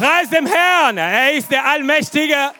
[0.00, 0.96] Preis dem Herrn.
[0.96, 2.52] Er ist der Allmächtige.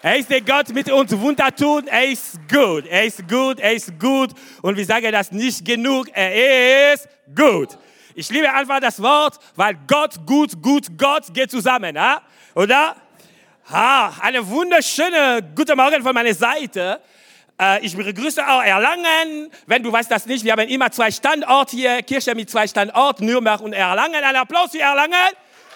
[0.00, 1.86] Er ist der Gott mit uns Wunder tun.
[1.88, 2.86] Er ist gut.
[2.86, 3.60] Er ist gut.
[3.60, 4.30] Er ist gut.
[4.62, 6.06] Und wir sagen das nicht genug.
[6.14, 7.06] Er ist
[7.36, 7.76] gut.
[8.14, 12.00] Ich liebe einfach das Wort, weil Gott, gut, gut, Gott geht zusammen.
[12.00, 12.22] Ha?
[12.54, 12.96] Oder?
[13.70, 16.98] Ha, eine wunderschöne gute Morgen von meiner Seite.
[17.60, 19.50] Äh, ich begrüße auch Erlangen.
[19.66, 23.26] Wenn du weißt das nicht, wir haben immer zwei Standorte hier, Kirche mit zwei Standorten,
[23.26, 24.24] Nürnberg und Erlangen.
[24.24, 25.34] Ein Applaus für Erlangen.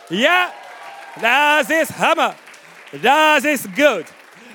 [0.09, 0.49] Ja,
[1.21, 2.35] das ist Hammer.
[3.03, 4.05] Das ist gut.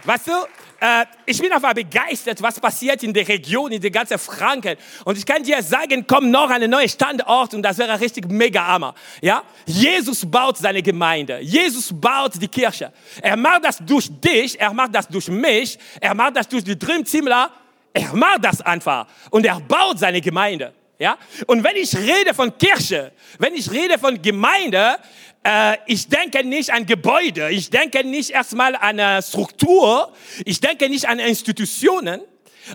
[0.03, 0.31] Weißt du,
[0.79, 4.75] äh, ich bin einfach begeistert, was passiert in der Region, in der ganzen Franken.
[5.03, 8.29] Und ich kann dir sagen, komm noch an einen neuen Standort und das wäre richtig
[8.29, 8.93] mega hammer.
[9.21, 9.43] Ja?
[9.65, 11.39] Jesus baut seine Gemeinde.
[11.39, 12.91] Jesus baut die Kirche.
[13.21, 16.77] Er macht das durch dich, er macht das durch mich, er macht das durch die
[16.77, 17.51] Dreamzimmer.
[17.93, 19.07] Er macht das einfach.
[19.29, 20.73] Und er baut seine Gemeinde.
[20.99, 21.17] Ja?
[21.47, 24.97] Und wenn ich rede von Kirche, wenn ich rede von Gemeinde,
[25.45, 30.11] äh, ich denke nicht an Gebäude, ich denke nicht erstmal an eine Struktur,
[30.43, 32.21] ich denke nicht an Institutionen,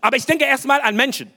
[0.01, 1.33] aber ich denke erstmal an Menschen.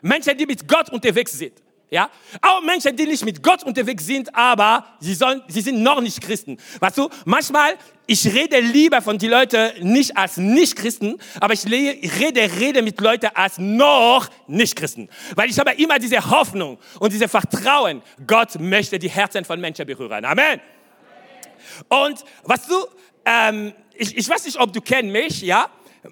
[0.00, 1.52] Menschen, die mit Gott unterwegs sind.
[1.92, 2.08] Ja?
[2.40, 6.22] Auch Menschen, die nicht mit Gott unterwegs sind, aber sie, sollen, sie sind noch nicht
[6.22, 6.56] Christen.
[6.80, 7.74] Weißt du, manchmal,
[8.06, 13.28] ich rede lieber von den Leuten nicht als Nicht-Christen, aber ich rede, rede mit Leuten
[13.34, 15.10] als noch Nicht-Christen.
[15.34, 19.84] Weil ich habe immer diese Hoffnung und diese Vertrauen, Gott möchte die Herzen von Menschen
[19.84, 20.24] berühren.
[20.24, 20.62] Amen.
[21.90, 22.86] Und weißt du,
[23.26, 25.66] ähm, ich, ich weiß nicht, ob du kennst mich, ja?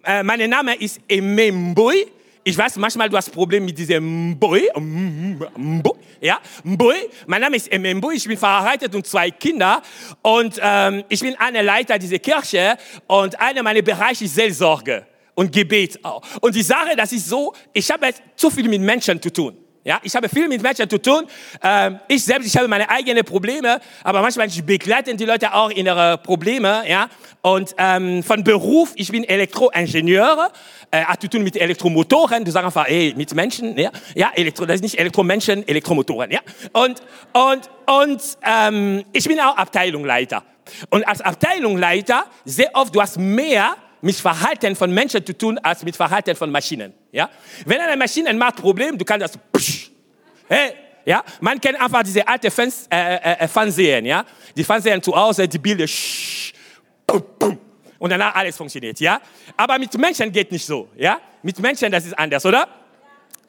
[0.05, 2.07] Äh, mein Name ist Emembui.
[2.43, 4.69] Ich weiß, manchmal du hast Probleme mit diesem Mboi.
[4.79, 5.99] Mboi.
[6.23, 6.95] Ja, Mboi.
[7.27, 8.15] Mein Name ist Mboi.
[8.15, 9.83] Ich bin verheiratet und zwei Kinder.
[10.23, 12.79] Und ähm, ich bin einer Leiter dieser Kirche.
[13.07, 16.23] Und einer meiner Bereiche ist Seelsorge und Gebet auch.
[16.41, 19.57] Und die Sache, das ist so, ich habe zu viel mit Menschen zu tun.
[19.83, 21.27] Ja, ich habe viel mit Menschen zu tun.
[21.63, 25.71] Ähm, ich selbst, ich habe meine eigenen Probleme, aber manchmal ich begleite die Leute auch
[25.71, 26.83] in ihre Probleme.
[26.87, 27.09] Ja,
[27.41, 30.53] und ähm, von Beruf, ich bin Elektroingenieur,
[30.91, 32.45] äh, hat zu tun mit Elektromotoren.
[32.45, 36.41] Du sagst einfach, ey, mit Menschen, ja, ja, Elektro, das ist nicht Elektromenschen, Elektromotoren, ja.
[36.75, 37.01] Und
[37.33, 40.43] und und ähm, ich bin auch Abteilungsleiter.
[40.91, 45.83] Und als Abteilungsleiter sehr oft, du hast mehr mit Verhalten von Menschen zu tun als
[45.85, 46.93] mit Verhalten von Maschinen.
[47.13, 47.29] Ja?
[47.67, 49.91] Wenn eine Maschine macht Problem, du kannst das psch,
[50.49, 50.73] hey,
[51.05, 51.23] ja?
[51.41, 54.25] Man kennt einfach diese alte Fans, äh, äh, äh, Fernsehen, ja?
[54.57, 56.53] Die Fernsehen zu Hause, die Bilder, sch,
[57.07, 57.59] pum, pum,
[57.99, 59.21] und danach alles funktioniert, ja?
[59.57, 61.19] Aber mit Menschen geht nicht so, ja?
[61.43, 62.69] Mit Menschen, das ist anders, oder?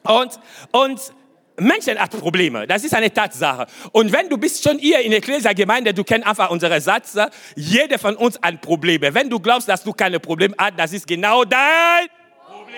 [0.02, 0.40] Und,
[0.72, 1.00] und
[1.58, 2.66] Menschen hat Probleme.
[2.66, 3.66] Das ist eine Tatsache.
[3.92, 7.16] Und wenn du bist schon hier in der Ecclesia-Gemeinde, du kennst einfach unsere Satz,
[7.54, 9.12] jeder von uns hat Probleme.
[9.12, 12.08] Wenn du glaubst, dass du keine Probleme hast, das ist genau dein
[12.46, 12.76] Problem.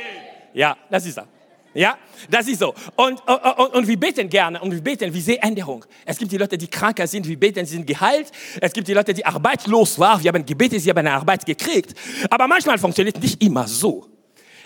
[0.52, 1.28] Ja, das ist er.
[1.74, 1.98] Ja,
[2.30, 2.72] das ist so.
[2.94, 5.84] Und, und, und wir beten gerne und wir beten, wir sehen Änderung.
[6.06, 8.30] Es gibt die Leute, die kranker sind, wir beten, sie sind geheilt.
[8.60, 11.92] Es gibt die Leute, die arbeitslos waren, wir haben gebetet, sie haben eine Arbeit gekriegt.
[12.30, 14.06] Aber manchmal funktioniert nicht immer so.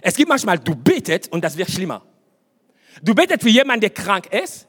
[0.03, 2.03] Es gibt manchmal, du betet und das wird schlimmer.
[3.03, 4.67] Du betest für jemanden, der krank ist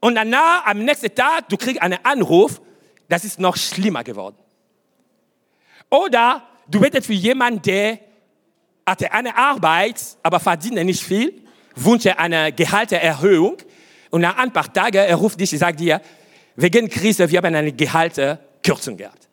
[0.00, 2.60] und danach, am nächsten Tag, du kriegst einen Anruf,
[3.08, 4.36] das ist noch schlimmer geworden.
[5.90, 7.98] Oder du betest für jemanden, der
[8.86, 11.42] hatte eine Arbeit, aber verdient nicht viel,
[11.76, 13.58] wünscht eine Gehaltserhöhung
[14.10, 16.00] und nach ein paar Tagen, er ruft dich und sagt dir,
[16.56, 19.28] wegen Krise, wir haben eine Gehaltskürzung gehabt.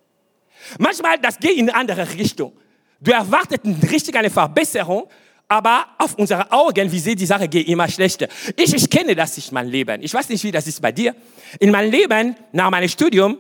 [0.78, 2.53] Manchmal, das geht in eine andere Richtung.
[3.01, 5.09] Du erwartest richtig eine Verbesserung
[5.50, 8.28] aber auf unsere Augen, wie sieht die Sache geht immer schlechter.
[8.56, 10.02] Ich, ich kenne das nicht, mein Leben.
[10.04, 11.16] Ich weiß nicht, wie das ist bei dir.
[11.60, 13.40] In meinem Leben, nach meinem Studium,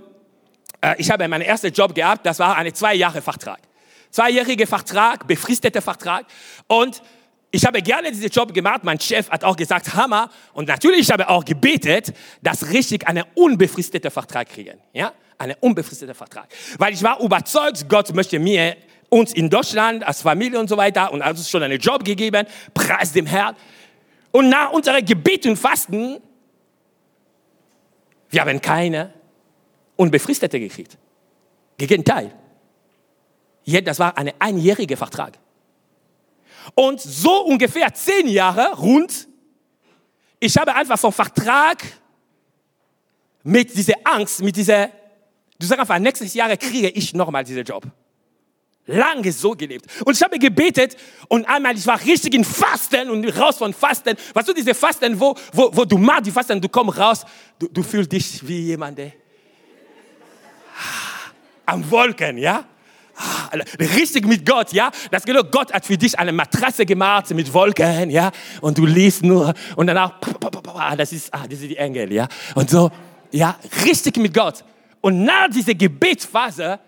[0.81, 3.59] äh, ich habe meinen ersten Job gehabt, das war ein zwei Jahre Vertrag.
[4.09, 6.25] Zweijähriger Vertrag, befristeter Vertrag.
[6.67, 6.99] Und
[7.51, 8.83] ich habe gerne diesen Job gemacht.
[8.83, 10.31] Mein Chef hat auch gesagt, Hammer.
[10.53, 14.79] Und natürlich ich habe auch gebetet, dass richtig einen unbefristeten Vertrag kriegen.
[14.93, 15.13] Ja?
[15.37, 16.47] Einen unbefristeten Vertrag.
[16.79, 18.75] Weil ich war überzeugt, Gott möchte mir
[19.09, 22.45] uns in Deutschland als Familie und so weiter und hat uns schon einen Job gegeben,
[22.73, 23.55] preis dem Herrn.
[24.31, 26.21] Und nach unserer Gebet und Fasten,
[28.29, 29.13] wir haben keine
[29.95, 30.97] unbefristete gekriegt.
[31.77, 32.33] Gegenteil.
[33.83, 35.37] Das war ein einjähriger Vertrag.
[36.75, 39.27] Und so ungefähr zehn Jahre rund,
[40.39, 41.83] ich habe einfach vom Vertrag
[43.43, 44.89] mit dieser Angst, mit dieser,
[45.57, 47.85] du sagst einfach, nächstes Jahr kriege ich nochmal diesen Job
[48.89, 49.85] lange so gelebt.
[50.05, 50.97] Und ich habe gebetet
[51.27, 54.15] und einmal, ich war richtig in Fasten und raus von Fasten.
[54.33, 57.25] Weißt du, diese Fasten, wo, wo, wo du machst die Fasten, du kommst raus,
[57.57, 59.11] du, du fühlst dich wie jemand, der
[61.65, 62.65] am Wolken, ja?
[63.79, 64.91] Richtig mit Gott, ja?
[65.11, 68.31] Das genau, Gott hat für dich eine Matratze gemacht mit Wolken, ja?
[68.61, 70.19] Und du liest nur und danach,
[70.97, 72.27] das ist, ah, das sind die Engel, ja?
[72.55, 72.89] Und so,
[73.31, 74.63] ja, richtig mit Gott.
[75.01, 76.79] Und nach dieser Gebetsphase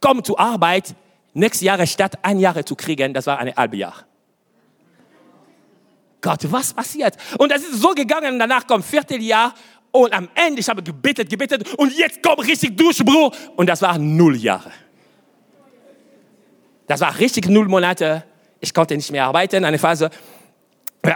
[0.00, 0.94] kommen zur Arbeit,
[1.38, 3.94] nächstes Jahr statt ein Jahr zu kriegen, das war ein halbes Jahr.
[6.20, 7.16] Gott, was passiert?
[7.38, 9.54] Und das ist so gegangen, danach kommt Vierteljahr
[9.90, 13.98] und am Ende, ich habe gebetet, gebetet und jetzt kommt richtig Durchbruch und das war
[13.98, 14.72] null Jahre.
[16.86, 18.24] Das war richtig null Monate.
[18.60, 20.10] Ich konnte nicht mehr arbeiten, eine Phase.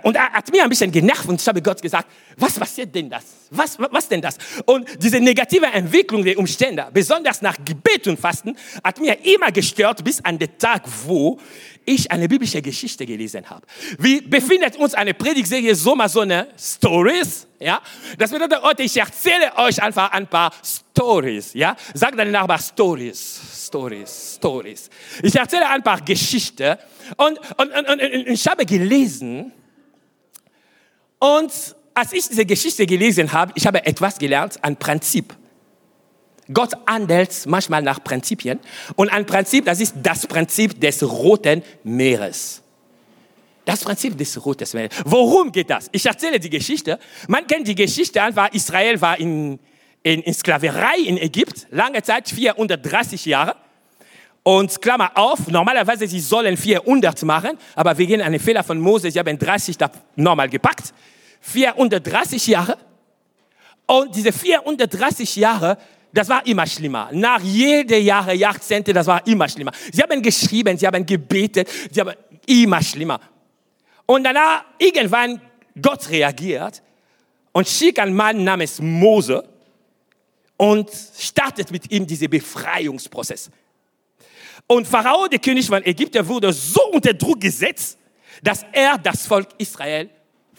[0.03, 3.11] Und er hat mir ein bisschen genervt und ich habe Gott gesagt, was passiert denn
[3.11, 3.25] das?
[3.51, 4.39] Was, was denn das?
[4.65, 10.03] Und diese negative Entwicklung der Umstände, besonders nach Gebet und Fasten, hat mir immer gestört
[10.03, 11.39] bis an den Tag, wo
[11.85, 13.67] ich eine biblische Geschichte gelesen habe.
[13.99, 17.81] Wir befindet uns eine Predigtserie so mal so eine Stories, ja?
[18.17, 21.77] Das bedeutet heute, ich erzähle euch einfach ein paar Stories, ja?
[21.93, 24.91] Sag deinen Nachbar Stories, Stories, Stories.
[25.23, 26.77] Ich erzähle ein paar Geschichten
[27.17, 29.53] und, und, und, und ich habe gelesen,
[31.23, 31.53] und
[31.95, 35.33] als ich diese Geschichte gelesen habe, ich habe etwas gelernt, ein Prinzip.
[36.53, 38.59] Gott handelt manchmal nach Prinzipien.
[38.97, 42.61] Und ein Prinzip, das ist das Prinzip des Roten Meeres.
[43.65, 44.97] Das Prinzip des Roten Meeres.
[45.05, 45.89] Worum geht das?
[45.93, 46.99] Ich erzähle die Geschichte.
[47.29, 49.61] Man kennt die Geschichte einfach, Israel war in,
[50.03, 53.55] in, in Sklaverei in Ägypten, lange Zeit, 430 Jahre.
[54.43, 59.21] Und Klammer auf, normalerweise sie sollen 400 machen, aber wegen einem Fehler von Moses, sie
[59.21, 60.93] haben 30 da normal gepackt.
[61.43, 62.79] 430 Jahre.
[63.87, 65.77] Und diese 430 Jahre,
[66.13, 67.11] das war immer schlimmer.
[67.13, 69.73] Nach jede Jahre, Jahrzehnte, das war immer schlimmer.
[69.93, 72.15] Sie haben geschrieben, sie haben gebetet, sie haben
[72.47, 73.21] immer schlimmer.
[74.07, 75.41] Und danach, irgendwann,
[75.81, 76.83] Gott reagiert
[77.53, 79.49] und schickt einen Mann namens Mose
[80.57, 83.51] und startet mit ihm diesen Befreiungsprozess.
[84.67, 87.99] Und Pharao, der König von Ägypten, wurde so unter Druck gesetzt,
[88.43, 90.09] dass er das Volk Israel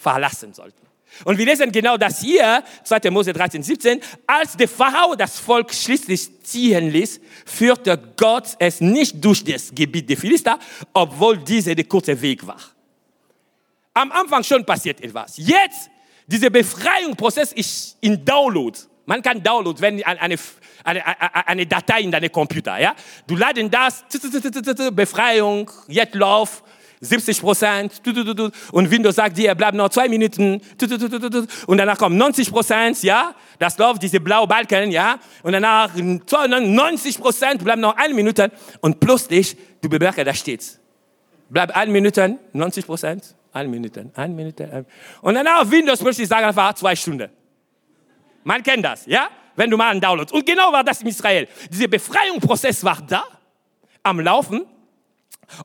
[0.03, 0.83] verlassen sollte.
[1.25, 3.11] Und wir lesen genau das hier, 2.
[3.11, 4.01] Mose 13, 17.
[4.25, 10.09] Als der Pharao das Volk schließlich ziehen ließ, führte Gott es nicht durch das Gebiet
[10.09, 10.57] der Philister,
[10.94, 12.59] obwohl diese der kurze Weg war.
[13.94, 15.38] Am Anfang schon passiert etwas.
[15.38, 15.91] Jetzt,
[16.25, 18.77] dieser Befreiungsprozess ist in Download.
[19.05, 20.39] Man kann Download, wenn eine, eine,
[20.83, 22.95] eine, eine Datei in deinem Computer, ja.
[23.27, 24.03] Du laden das,
[24.94, 26.63] Befreiung, jetzt Lauf,
[27.03, 28.01] 70 Prozent,
[28.71, 30.61] und Windows sagt dir, bleib noch zwei Minuten,
[31.67, 37.19] und danach kommt 90 Prozent, ja, das läuft, diese blaue Balken, ja, und danach 90
[37.19, 38.51] Prozent, bleib noch eine Minute,
[38.81, 40.79] und plötzlich, du bemerkst, da steht,
[41.50, 44.85] bleib eine Minute, 90 Prozent, eine Minute, eine Minute,
[45.21, 47.29] und danach Windows plötzlich sagt einfach zwei Stunden.
[48.45, 50.33] Man kennt das, ja, wenn du mal einen downloadst.
[50.33, 51.47] Und genau war das in Israel.
[51.69, 53.23] Dieser Befreiungsprozess war da,
[54.01, 54.65] am Laufen,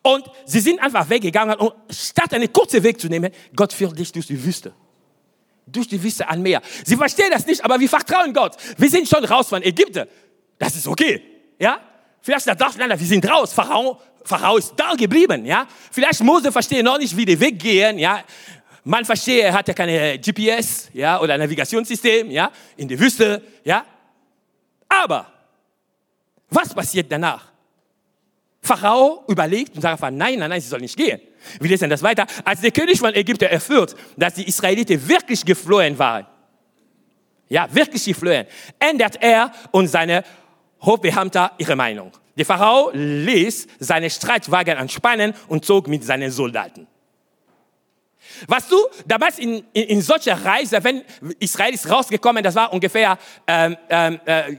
[0.02, 4.12] und sie sind einfach weggegangen und statt einen kurzen Weg zu nehmen, Gott führt dich
[4.12, 4.72] durch die Wüste.
[5.66, 6.62] Durch die Wüste an Meer.
[6.84, 8.56] Sie verstehen das nicht, aber wir vertrauen Gott.
[8.76, 10.06] Wir sind schon raus von Ägypten.
[10.58, 11.22] Das ist okay.
[11.58, 11.80] Ja?
[12.20, 13.52] Vielleicht Gott, nein, wir sind raus.
[13.52, 15.44] Pharao, Pharao ist da geblieben.
[15.44, 15.66] Ja?
[15.90, 17.98] Vielleicht Mose versteht noch nicht, wie die weggehen.
[17.98, 18.24] Ja?
[18.84, 21.20] Man versteht, er hat ja keine GPS ja?
[21.20, 22.50] oder Navigationssystem ja?
[22.76, 23.42] in der Wüste.
[23.64, 23.84] Ja?
[24.88, 25.26] Aber
[26.50, 27.52] was passiert danach?
[28.60, 31.20] Pharao überlegt und sagt nein, nein, nein, sie soll nicht gehen.
[31.60, 32.26] Wir lesen das weiter.
[32.44, 36.26] Als der König von Ägypten erführt, dass die Israeliten wirklich geflohen waren,
[37.48, 38.46] ja, wirklich geflohen,
[38.78, 40.24] ändert er und seine
[40.80, 42.12] Hofbeamter ihre Meinung.
[42.36, 46.86] Der Pharao ließ seine Streitwagen anspannen und zog mit seinen Soldaten.
[48.46, 51.02] Was du damals in, in, in solcher Reise, wenn
[51.40, 54.56] Israel ist rausgekommen, das war ungefähr ähm, ähm, äh,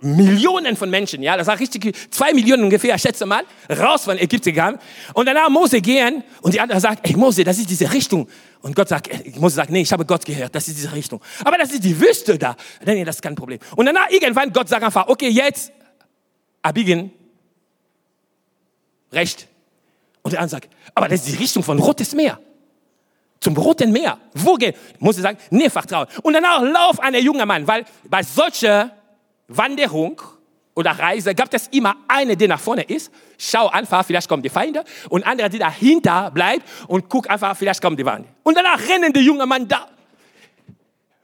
[0.00, 4.50] Millionen von Menschen, ja, das war richtig, zwei Millionen ungefähr, schätze mal, raus von Ägypten
[4.50, 4.78] gegangen.
[5.14, 8.28] Und danach Mose gehen und die andere sagt, ey Mose, das ist diese Richtung.
[8.60, 11.20] Und Gott sagt, Mose sagt, nee, ich habe Gott gehört, das ist diese Richtung.
[11.44, 12.56] Aber das ist die Wüste da.
[12.84, 13.60] Nee, das ist kein Problem.
[13.76, 15.72] Und danach irgendwann Gott sagt einfach, okay, jetzt
[16.62, 17.12] abbiegen,
[19.12, 19.46] recht.
[20.22, 22.40] Und der andere sagt, aber das ist die Richtung von Rotes Meer.
[23.40, 24.18] Zum Roten Meer.
[24.34, 24.74] Wo gehen?
[24.98, 26.08] Mose sagt, nee, vertrauen.
[26.22, 28.90] Und danach lauf ein junger Mann, weil bei solcher
[29.48, 30.20] Wanderung
[30.74, 33.10] oder Reise gab es immer eine, die nach vorne ist.
[33.36, 34.84] Schau einfach, vielleicht kommen die Feinde.
[35.08, 38.28] Und andere, die dahinter bleibt und guck einfach, vielleicht kommen die Feinde.
[38.44, 39.88] Und danach rennen die junge Mann da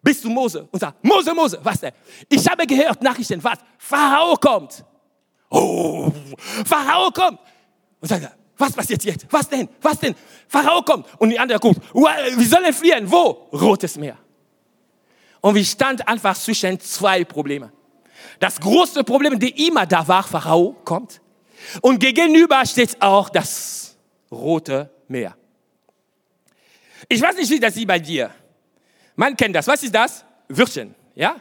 [0.03, 1.93] bis zu Mose und sagt, Mose, Mose, was denn?
[2.29, 3.59] Ich habe gehört Nachrichten, was?
[3.79, 4.85] Pharao kommt.
[5.49, 6.13] Oh,
[6.67, 7.39] Pharao kommt.
[8.01, 9.27] Und sagt, was passiert jetzt?
[9.31, 9.69] Was denn?
[9.81, 10.15] Was denn?
[10.47, 11.07] Pharao kommt.
[11.19, 13.11] Und die andere guckt, wir sollen fliehen.
[13.11, 13.49] Wo?
[13.53, 14.19] Rotes Meer.
[15.41, 17.73] Und wir standen einfach zwischen zwei Problemen.
[18.39, 21.21] Das große Problem, das immer da war, Pharao kommt.
[21.81, 23.97] Und gegenüber steht auch das
[24.31, 25.37] Rote Meer.
[27.09, 28.31] Ich weiß nicht, wie das ist bei dir.
[29.17, 29.67] Man kennt das.
[29.67, 30.25] Was ist das?
[30.49, 31.37] Würstchen, ja?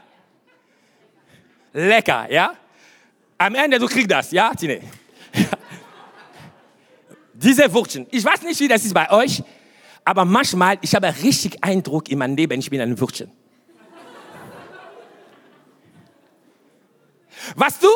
[1.73, 2.53] lecker, ja?
[3.37, 4.81] Am Ende, du kriegst das, ja, Tine?
[7.33, 8.07] Diese Würstchen.
[8.11, 9.43] Ich weiß nicht, wie das ist bei euch,
[10.05, 13.31] aber manchmal, ich habe richtig Eindruck in meinem Leben, ich bin ein Würstchen.
[17.55, 17.87] Was du?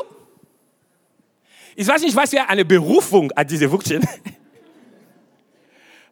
[1.75, 4.01] Ich weiß nicht, was für eine Berufung hat diese Würstchen.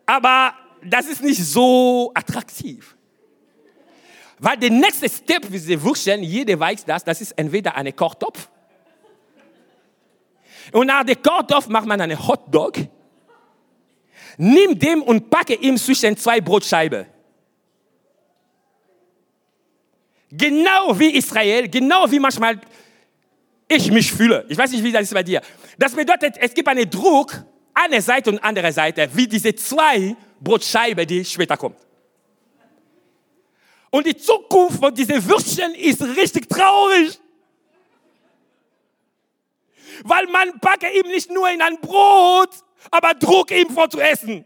[0.05, 2.95] Aber das ist nicht so attraktiv.
[4.37, 8.49] Weil der nächste Step für diese Würstchen, jeder weiß das, das ist entweder eine Kochtopf.
[10.71, 12.75] Und nach dem Kochtopf macht man einen Hotdog.
[14.37, 17.05] Nimm dem und packe ihm zwischen zwei Brotscheiben.
[20.31, 22.59] Genau wie Israel, genau wie manchmal
[23.67, 24.45] ich mich fühle.
[24.49, 25.41] Ich weiß nicht, wie das ist bei dir.
[25.77, 27.43] Das bedeutet, es gibt einen Druck,
[27.73, 31.77] eine Seite und andere Seite, wie diese zwei Brotscheiben, die später kommt.
[33.89, 37.19] Und die Zukunft von diesen Würstchen ist richtig traurig.
[40.03, 42.49] Weil man packe ihm nicht nur in ein Brot,
[42.91, 44.45] aber druck ihm vor zu essen.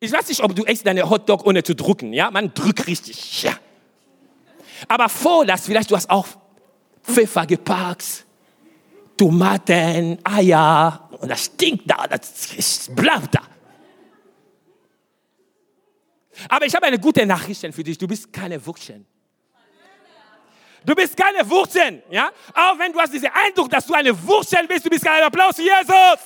[0.00, 2.30] Ich weiß nicht, ob du isst deine Hotdog ohne zu drucken, ja?
[2.30, 3.58] Man drückt richtig, ja.
[4.86, 6.28] Aber vor das, vielleicht du hast auch
[7.08, 8.24] Pfeffer gepackt,
[9.16, 13.40] Tomaten, Eier, und das stinkt da, das bleibt da.
[16.48, 17.98] Aber ich habe eine gute Nachricht für dich.
[17.98, 19.04] Du bist keine Wurzeln.
[20.84, 22.30] Du bist keine Wurzeln, ja?
[22.54, 25.56] Auch wenn du hast diesen Eindruck, dass du eine Wurzel bist, du bist kein Applaus
[25.56, 26.18] für Jesus.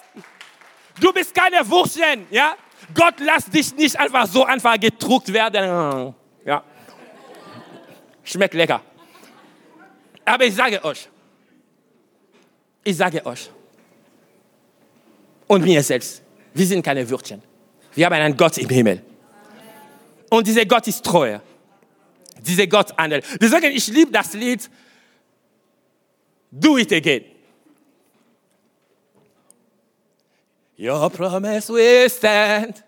[1.01, 2.55] Du bist keine Wurzeln, ja?
[2.95, 6.15] Gott lässt dich nicht einfach so einfach gedruckt werden.
[6.45, 6.63] Ja.
[8.23, 8.83] Schmeckt lecker.
[10.25, 11.09] Aber ich sage euch,
[12.85, 13.51] ich sage euch
[15.47, 16.23] und mir selbst,
[16.55, 17.43] wir sind keine Würstchen.
[17.95, 19.03] Wir haben einen Gott im Himmel.
[20.31, 21.39] Und dieser Gott ist treu.
[22.41, 23.25] Dieser Gott handelt.
[23.41, 24.71] Deswegen, ich liebe das Lied
[26.51, 27.25] Do It Again.
[30.79, 32.83] Your promise will stand.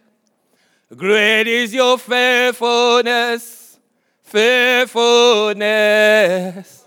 [0.97, 3.79] Great is your faithfulness.
[4.23, 6.84] Faithfulness.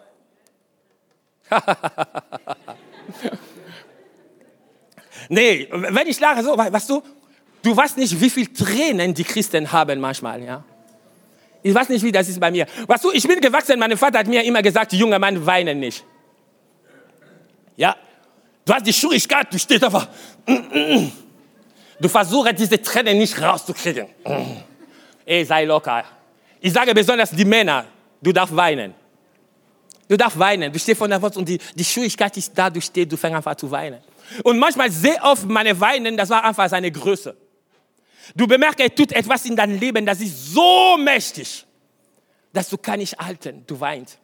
[5.29, 7.01] nee, wenn ich lache so, weißt du,
[7.67, 10.63] Du weißt nicht, wie viel Tränen die Christen haben manchmal, ja.
[11.61, 12.65] Ich weiß nicht, wie das ist bei mir.
[12.87, 16.01] Weißt du, ich bin gewachsen, mein Vater hat mir immer gesagt, junger Mann, weine nicht.
[17.75, 17.93] Ja.
[18.63, 20.07] Du hast die Schwierigkeit, du stehst einfach.
[21.99, 24.07] Du versuchst, diese Tränen nicht rauszukriegen.
[25.25, 26.05] Ey, sei locker.
[26.61, 27.83] Ich sage besonders die Männer,
[28.21, 28.93] du darfst weinen.
[30.07, 30.71] Du darfst weinen.
[30.71, 33.37] Du stehst vor der Wort und die, die Schwierigkeit ist da, du stehst, du fängst
[33.37, 33.99] einfach zu weinen.
[34.43, 37.35] Und manchmal, sehr oft, meine Weinen, das war einfach seine Größe.
[38.35, 41.65] Du bemerkst, er tut etwas in deinem Leben, das ist so mächtig,
[42.51, 43.63] dass du kann nicht halten.
[43.67, 44.19] Du weinst.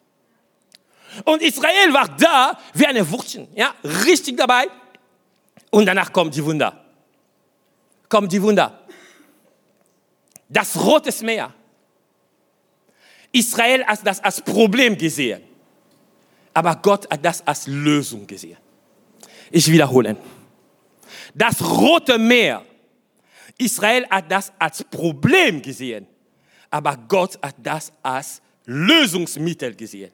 [1.26, 4.68] Und Israel war da wie eine Wurzel, ja, richtig dabei.
[5.70, 6.86] Und danach kommt die Wunder.
[8.10, 8.80] Kommt die Wunder.
[10.50, 11.54] Das Rote Meer.
[13.32, 15.42] Israel hat das als Problem gesehen.
[16.54, 18.58] Aber Gott hat das als Lösung gesehen.
[19.52, 20.16] Ich wiederhole.
[21.34, 22.64] Das Rote Meer
[23.58, 26.08] Israel hat das als Problem gesehen,
[26.70, 30.12] aber Gott hat das als Lösungsmittel gesehen.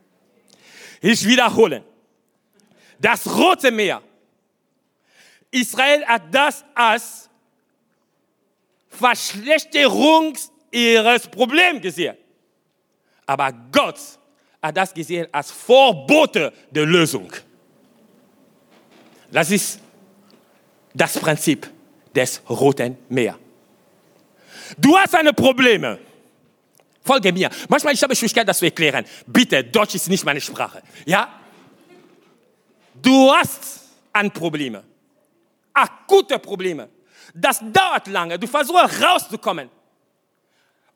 [1.01, 1.83] Ich wiederhole.
[2.99, 4.01] Das Rote Meer.
[5.51, 7.29] Israel hat das als
[8.89, 10.37] Verschlechterung
[10.69, 12.17] ihres Problems gesehen.
[13.25, 14.18] Aber Gott
[14.61, 17.31] hat das gesehen als Vorbote der Lösung.
[19.31, 19.79] Das ist
[20.93, 21.69] das Prinzip
[22.13, 23.37] des Roten Meeres.
[24.77, 25.99] Du hast eine Probleme.
[27.03, 27.49] Folge mir.
[27.67, 29.05] Manchmal ich habe Schwierigkeiten, das zu erklären.
[29.25, 30.83] Bitte, Deutsch ist nicht meine Sprache.
[31.05, 31.39] Ja?
[33.01, 33.81] Du hast
[34.13, 34.83] ein Probleme.
[35.73, 36.89] Akute Probleme.
[37.33, 38.37] Das dauert lange.
[38.37, 39.69] Du versuchst rauszukommen.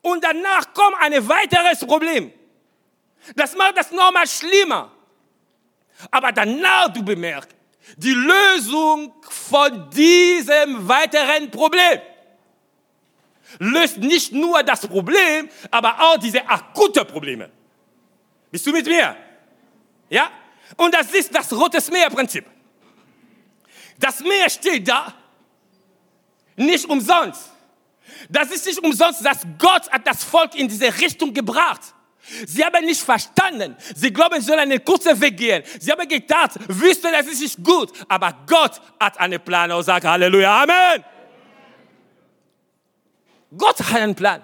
[0.02, 2.30] Und danach kommt ein weiteres Problem.
[3.34, 4.90] Das macht das nochmal schlimmer.
[6.10, 7.50] Aber danach du bemerkst,
[7.96, 12.00] die Lösung von diesem weiteren Problem.
[13.58, 17.50] Löst nicht nur das Problem, aber auch diese akute Probleme.
[18.50, 19.16] Bist du mit mir?
[20.08, 20.30] Ja?
[20.76, 22.44] Und das ist das Rote Meer-Prinzip.
[23.98, 25.14] Das Meer steht da,
[26.56, 27.50] nicht umsonst.
[28.28, 31.94] Das ist nicht umsonst, dass Gott hat das Volk in diese Richtung gebracht.
[32.46, 33.76] Sie haben nicht verstanden.
[33.94, 35.62] Sie glauben, sie sollen einen kurzen Weg gehen.
[35.78, 37.92] Sie haben gedacht, wüsste, das ist nicht gut.
[38.08, 39.70] Aber Gott hat einen Plan.
[39.72, 41.04] Und sagt Halleluja, Amen.
[43.56, 44.42] Gott hat einen Plan.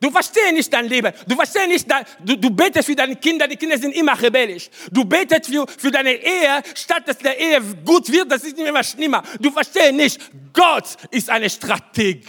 [0.00, 1.12] Du verstehst nicht dein Leben.
[1.26, 1.86] Du verstehst nicht,
[2.20, 3.48] du, du betest für deine Kinder.
[3.48, 4.70] Die Kinder sind immer rebellisch.
[4.92, 8.84] Du betest für, für deine Ehe, statt dass der Ehe gut wird, das ist immer
[8.84, 9.24] schlimmer.
[9.40, 10.20] Du verstehst nicht,
[10.52, 12.22] Gott ist eine Strategie.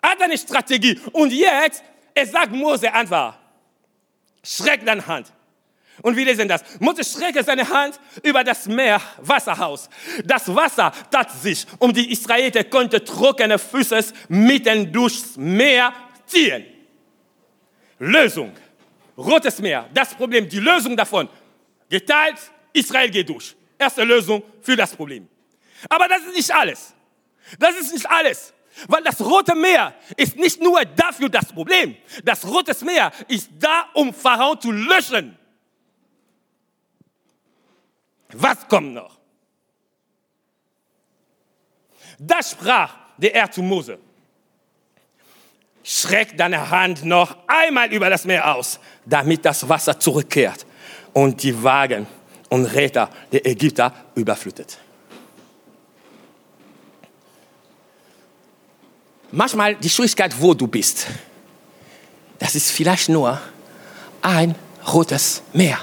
[0.00, 1.00] Er hat eine Strategie.
[1.12, 1.82] Und jetzt,
[2.14, 3.36] es sagt Mose einfach,
[4.42, 5.32] schreck deine Hand.
[6.02, 6.62] Und wir lesen das.
[6.78, 9.76] Mose streckte seine Hand über das Meer, Wasser.
[10.24, 15.92] Das Wasser tat sich und die Israeliten konnten trockene Füße mitten durchs Meer
[16.26, 16.64] ziehen.
[17.98, 18.52] Lösung.
[19.16, 19.88] Rotes Meer.
[19.92, 21.28] Das Problem, die Lösung davon.
[21.88, 22.38] Geteilt,
[22.72, 23.56] Israel geht durch.
[23.76, 25.26] Erste Lösung für das Problem.
[25.88, 26.94] Aber das ist nicht alles.
[27.58, 28.52] Das ist nicht alles.
[28.86, 31.96] Weil das Rote Meer ist nicht nur dafür das Problem.
[32.24, 35.36] Das Rote Meer ist da, um Pharao zu löschen.
[38.32, 39.18] Was kommt noch?
[42.18, 43.98] Da sprach der Herr zu Mose.
[45.82, 50.66] Schreck deine Hand noch einmal über das Meer aus, damit das Wasser zurückkehrt
[51.14, 52.06] und die Wagen
[52.50, 54.78] und Räder der Ägypter überflutet.
[59.30, 61.06] Manchmal die Schwierigkeit, wo du bist,
[62.38, 63.40] das ist vielleicht nur
[64.22, 64.54] ein
[64.86, 65.78] rotes Meer.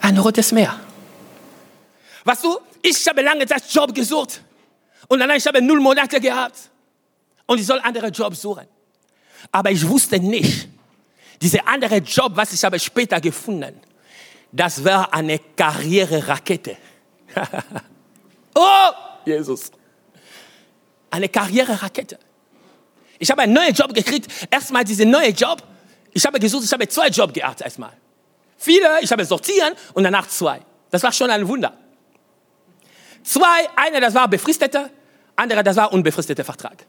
[0.00, 0.78] Ein rotes Meer.
[2.24, 4.40] Weißt du, ich habe lange Zeit Job gesucht
[5.08, 6.70] und dann ich habe null Monate gehabt
[7.46, 8.66] und ich soll andere Jobs suchen.
[9.50, 10.68] Aber ich wusste nicht,
[11.40, 13.80] diese andere Job, was ich habe später gefunden,
[14.52, 16.76] das war eine Karriererakete.
[18.54, 18.90] oh,
[19.24, 19.72] Jesus.
[21.12, 22.18] Eine Karriererakete.
[23.18, 24.26] Ich habe einen neuen Job gekriegt.
[24.50, 25.62] Erstmal diesen neuen Job.
[26.12, 27.92] Ich habe gesucht, ich habe zwei Jobs gehabt erstmal.
[28.56, 30.60] Viele, ich habe sortieren und danach zwei.
[30.90, 31.76] Das war schon ein Wunder.
[33.22, 34.88] Zwei, einer, das war befristeter,
[35.36, 36.86] anderer, das war unbefristeter Vertrag.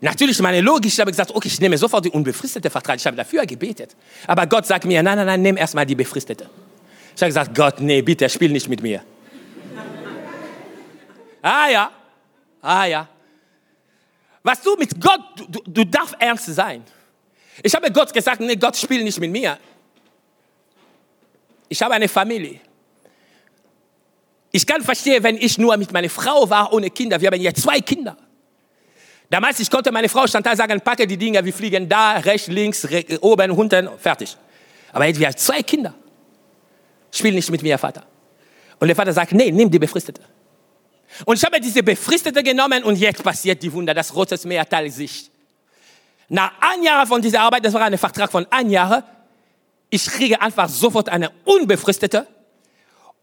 [0.00, 2.96] Natürlich, meine Logik, ich habe gesagt, okay, ich nehme sofort den unbefristeten Vertrag.
[2.96, 3.96] Ich habe dafür gebetet.
[4.26, 6.48] Aber Gott sagt mir, nein, nein, nein, nimm erstmal die befristete.
[7.14, 9.02] Ich habe gesagt, Gott, nee, bitte, spiel nicht mit mir.
[11.42, 11.90] ah ja,
[12.68, 13.08] ah ja.
[14.42, 16.84] Was du mit Gott, du, du, darfst ernst sein.
[17.62, 19.58] Ich habe Gott gesagt, nee, Gott, spiel nicht mit mir.
[21.68, 22.60] Ich habe eine Familie.
[24.50, 27.20] Ich kann verstehen, wenn ich nur mit meiner Frau war, ohne Kinder.
[27.20, 28.16] Wir haben jetzt zwei Kinder.
[29.28, 32.88] Damals, ich konnte meine Frau Chantal sagen, packe die Dinge, wir fliegen da, rechts, links,
[32.88, 34.36] rechts, oben, unten, fertig.
[34.92, 35.94] Aber jetzt, wir haben zwei Kinder.
[37.10, 38.04] Spiel nicht mit mir, Vater.
[38.78, 40.22] Und der Vater sagt, nee, nimm die Befristete.
[41.24, 43.94] Und ich habe diese Befristete genommen und jetzt passiert die Wunder.
[43.94, 45.30] Das Rote Meer teilt sich.
[46.28, 49.02] Nach ein Jahr von dieser Arbeit, das war ein Vertrag von ein Jahr,
[49.90, 52.26] ich kriege einfach sofort eine unbefristete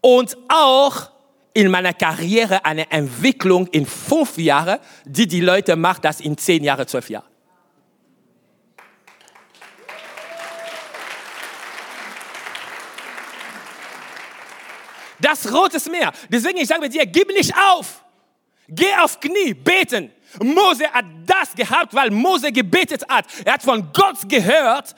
[0.00, 1.10] und auch
[1.54, 6.64] in meiner Karriere eine Entwicklung in fünf Jahren, die die Leute macht das in zehn
[6.64, 7.35] Jahren, zwölf Jahren.
[15.20, 16.12] Das Rote Meer.
[16.28, 18.04] Deswegen, ich sage dir, gib nicht auf.
[18.68, 20.12] Geh auf Knie, beten.
[20.42, 23.26] Mose hat das gehabt, weil Mose gebetet hat.
[23.44, 24.94] Er hat von Gott gehört,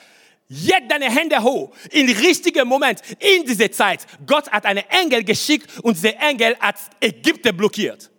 [0.51, 1.71] Jetzt deine Hände hoch.
[1.91, 4.07] Im richtigen Moment, in dieser Zeit.
[4.25, 8.09] Gott hat einen Engel geschickt und dieser Engel hat Ägypten blockiert.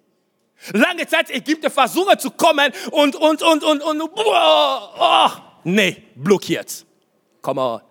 [0.73, 5.29] Lange Zeit Ägypten versuchen zu kommen und, und, und, und, und, oh, oh,
[5.65, 6.87] nee, blockiert.
[7.43, 7.90] Come on.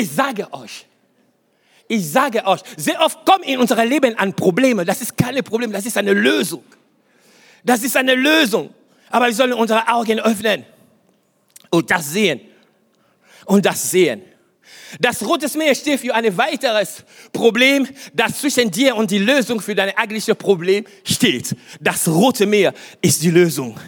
[0.00, 0.86] Ich sage euch,
[1.86, 4.82] ich sage euch, sehr oft kommen in unser Leben an Probleme.
[4.86, 6.64] Das ist keine Probleme, das ist eine Lösung.
[7.62, 8.72] Das ist eine Lösung.
[9.10, 10.64] Aber wir sollen unsere Augen öffnen
[11.68, 12.40] und das sehen.
[13.44, 14.22] Und das sehen.
[14.98, 19.74] Das Rote Meer steht für ein weiteres Problem, das zwischen dir und die Lösung für
[19.74, 21.54] dein eigentliches Problem steht.
[21.78, 23.78] Das Rote Meer ist die Lösung.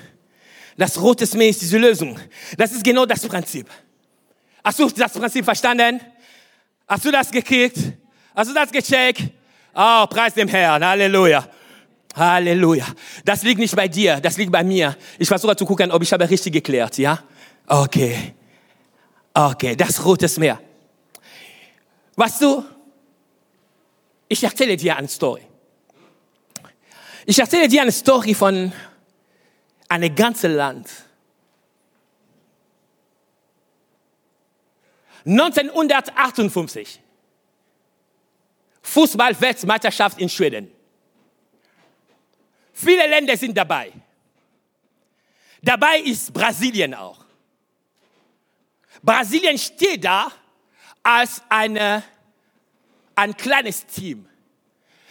[0.77, 2.19] Das Rote Meer ist diese Lösung.
[2.59, 3.67] Das ist genau das Prinzip.
[4.65, 6.01] Hast du das Prinzip verstanden?
[6.87, 7.79] Hast du das gekriegt?
[8.35, 9.23] Hast du das gecheckt?
[9.75, 10.85] Oh, preis dem Herrn.
[10.85, 11.49] Halleluja.
[12.15, 12.87] Halleluja.
[13.25, 14.97] Das liegt nicht bei dir, das liegt bei mir.
[15.19, 17.23] Ich versuche zu gucken, ob ich habe richtig geklärt, ja?
[17.67, 18.35] Okay.
[19.35, 20.61] Okay, das Rote Meer.
[22.17, 22.65] Weißt du,
[24.29, 25.43] ich erzähle dir eine Story.
[27.25, 28.73] Ich erzähle dir eine Story von
[29.89, 30.89] einem ganzen Land.
[35.25, 37.01] 1958.
[38.83, 40.71] Fußball-Weltmeisterschaft in Schweden.
[42.73, 43.93] Viele Länder sind dabei.
[45.63, 47.25] Dabei ist Brasilien auch.
[49.03, 50.31] Brasilien steht da
[51.03, 52.03] als eine,
[53.15, 54.27] ein kleines Team.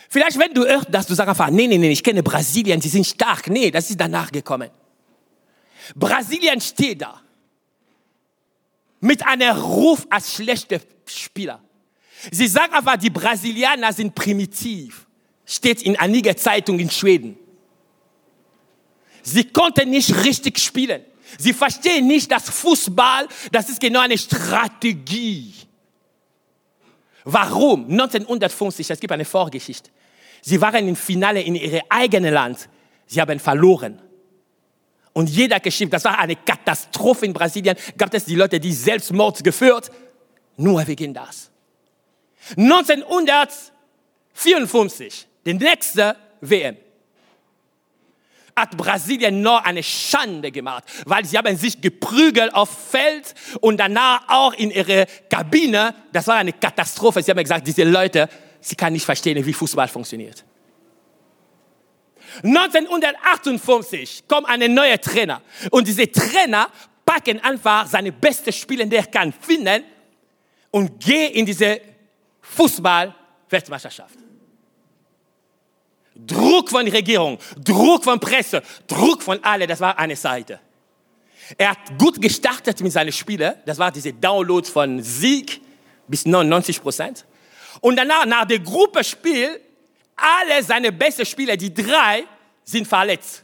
[0.10, 3.08] Vielleicht, wenn du hörst, dass du sagst nee, nee, nee, ich kenne Brasilien, sie sind
[3.08, 3.47] stark.
[3.47, 4.69] Nee, das ist danach gekommen.
[5.95, 7.21] Brasilien steht da.
[9.02, 11.62] Mit einem Ruf als schlechter Spieler.
[12.32, 15.08] Sie sagen einfach, die Brasilianer sind primitiv.
[15.46, 17.38] Steht in einiger Zeitung in Schweden.
[19.24, 21.04] Sie konnten nicht richtig spielen.
[21.38, 25.54] Sie verstehen nicht, dass Fußball, das ist genau eine Strategie.
[27.24, 27.86] Warum?
[27.86, 29.90] 1950, es gibt eine Vorgeschichte.
[30.42, 32.68] Sie waren im Finale in ihrem eigenen Land.
[33.06, 34.02] Sie haben verloren.
[35.13, 37.76] Und jeder geschrieben, das war eine Katastrophe in Brasilien.
[37.97, 39.89] Gab es die Leute, die Selbstmord geführt?
[40.58, 41.52] Nur wegen das.
[42.58, 46.78] 1954, die nächste WM
[48.56, 54.28] hat Brasilien noch eine Schande gemacht, weil sie haben sich geprügelt auf Feld und danach
[54.28, 55.95] auch in ihre Kabine.
[56.12, 57.24] Das war eine Katastrophe.
[57.24, 58.28] Sie haben gesagt, diese Leute,
[58.60, 60.43] sie kann nicht verstehen, wie Fußball funktioniert.
[62.44, 66.70] 1958 kommt ein neuer Trainer und diese Trainer
[67.06, 69.84] packen einfach seine besten Spieler, die er kann finden
[70.72, 71.82] und gehen in diese
[72.41, 74.15] Fußball-Weltmeisterschaft.
[76.15, 80.60] Druck von Regierung, Druck von Presse, Druck von allen, das war eine Seite.
[81.58, 85.62] Er hat gut gestartet mit seinen Spielen, das war diese Downloads von Sieg
[86.08, 87.26] bis 99 Prozent.
[87.80, 89.60] Und danach, nach dem Gruppenspiel,
[90.22, 92.26] alle seine besten Spieler, die drei,
[92.64, 93.44] sind verletzt.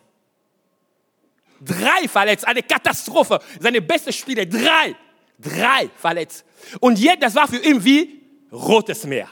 [1.59, 3.39] Drei verletzt, eine Katastrophe.
[3.59, 4.95] Seine besten Spieler, drei,
[5.39, 6.45] drei verletzt.
[6.79, 9.29] Und jetzt, das war für ihn wie Rotes Meer.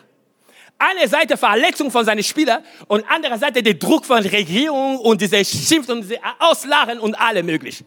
[0.78, 5.44] Eine Seite Verletzung von seinen Spielern und andere Seite der Druck von Regierung und diese
[5.46, 7.84] Schimpf und diese Auslachen und alle möglich.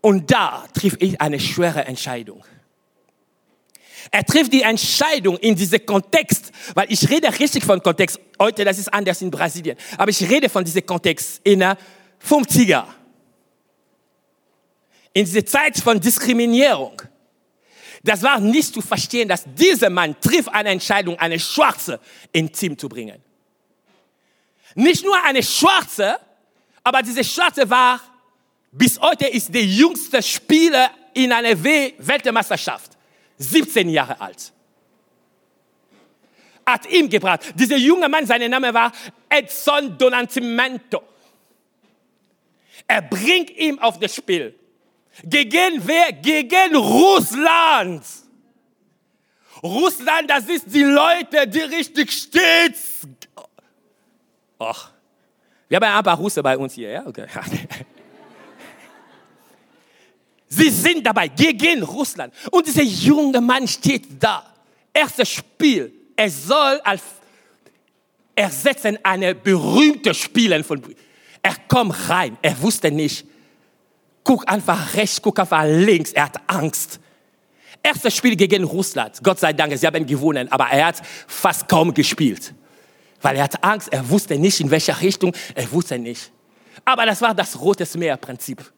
[0.00, 2.44] Und da trifft ich eine schwere Entscheidung.
[4.10, 8.18] Er trifft die Entscheidung in diesem Kontext, weil ich rede richtig von Kontext.
[8.38, 9.76] Heute, das ist anders in Brasilien.
[9.96, 11.76] Aber ich rede von diesem Kontext in der
[12.26, 12.84] 50er.
[15.12, 17.02] In dieser Zeit von Diskriminierung.
[18.02, 22.00] Das war nicht zu verstehen, dass dieser Mann trifft eine Entscheidung, eine Schwarze
[22.32, 23.22] ins Team zu bringen.
[24.74, 26.18] Nicht nur eine Schwarze,
[26.82, 28.00] aber diese Schwarze war,
[28.72, 32.96] bis heute ist der jüngste Spieler in einer Weltmeisterschaft.
[33.42, 34.52] 17 Jahre alt.
[36.64, 37.52] Hat ihm gebracht.
[37.54, 38.92] Dieser junge Mann, sein Name war
[39.28, 41.02] Edson Donantimento.
[42.86, 44.54] Er bringt ihm auf das Spiel.
[45.24, 46.12] Gegen wer?
[46.12, 48.04] Gegen Russland.
[49.62, 53.06] Russland, das ist die Leute, die richtig stets.
[54.58, 54.90] Ach,
[55.68, 57.06] wir haben ein paar Russen bei uns hier, ja?
[57.06, 57.26] Okay.
[60.54, 62.34] Sie sind dabei gegen Russland.
[62.50, 64.44] Und dieser junge Mann steht da.
[64.92, 65.90] Erstes Spiel.
[66.14, 67.02] Er soll als
[68.34, 70.82] ersetzen eine berühmte Spielerin von.
[71.40, 72.36] Er kommt rein.
[72.42, 73.24] Er wusste nicht.
[74.24, 76.12] Guck einfach rechts, guck einfach links.
[76.12, 77.00] Er hat Angst.
[77.82, 79.20] Erstes Spiel gegen Russland.
[79.22, 80.52] Gott sei Dank, sie haben gewonnen.
[80.52, 82.52] Aber er hat fast kaum gespielt.
[83.22, 83.90] Weil er hat Angst.
[83.90, 85.34] Er wusste nicht, in welcher Richtung.
[85.54, 86.30] Er wusste nicht.
[86.84, 88.71] Aber das war das Rotes Meer-Prinzip.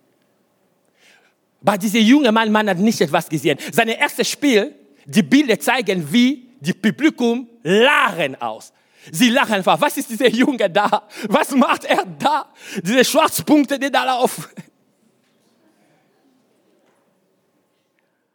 [1.64, 3.59] Bei diesem jungen Mann, man hat nicht etwas gesehen.
[3.72, 4.74] Sein erstes Spiel,
[5.07, 8.70] die Bilder zeigen, wie die Publikum lachen aus.
[9.11, 9.81] Sie lachen einfach.
[9.81, 11.09] Was ist dieser Junge da?
[11.27, 12.53] Was macht er da?
[12.83, 14.44] Diese Schwarzpunkte, die da laufen.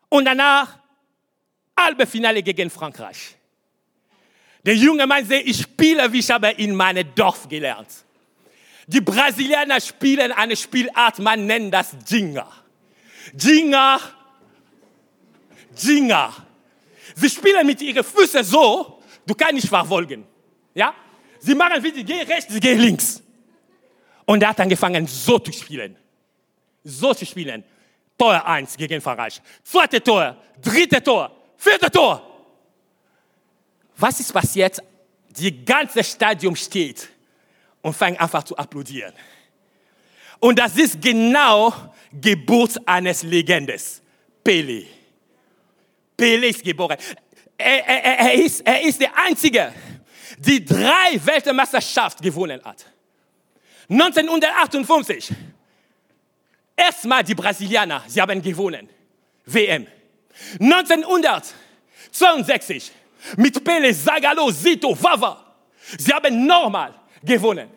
[0.10, 0.80] Und danach,
[1.78, 3.36] halbe Finale gegen Frankreich.
[4.66, 7.90] Der junge Mann sagt, ich spiele, wie ich habe in meinem Dorf gelernt.
[8.88, 12.52] Die Brasilianer spielen eine Spielart, man nennt das Jinga.
[13.38, 14.00] Jinga,
[15.78, 16.34] Jinga.
[17.16, 20.26] Sie spielen mit ihren Füßen so, du kannst nicht verfolgen.
[20.74, 20.94] Ja?
[21.40, 23.22] Sie machen wie, sie gehen rechts, sie gehen links.
[24.26, 25.96] Und er hat angefangen, so zu spielen.
[26.84, 27.64] So zu spielen.
[28.18, 29.42] Tor 1 gegen Frankreich.
[29.64, 32.26] Zweite Tor, dritte Tor, vierte Tor.
[33.98, 34.82] Was ist passiert?
[35.30, 37.10] Die ganze Stadion steht
[37.82, 39.14] und fängt einfach zu applaudieren.
[40.40, 41.74] Und das ist genau
[42.12, 44.02] Geburt eines Legendes.
[44.44, 44.86] Pele.
[46.16, 46.98] Pele ist geboren.
[47.58, 49.74] Er, er, er, ist, er ist der Einzige,
[50.38, 52.86] der drei Weltmeisterschaften gewonnen hat.
[53.90, 55.32] 1958.
[56.76, 58.90] Erstmal die Brasilianer, sie haben gewonnen.
[59.46, 59.86] WM.
[60.60, 62.92] 1962
[63.36, 65.46] mit Pele, Zagalo, Zito, Vava.
[65.98, 67.70] Sie haben nochmal gewonnen.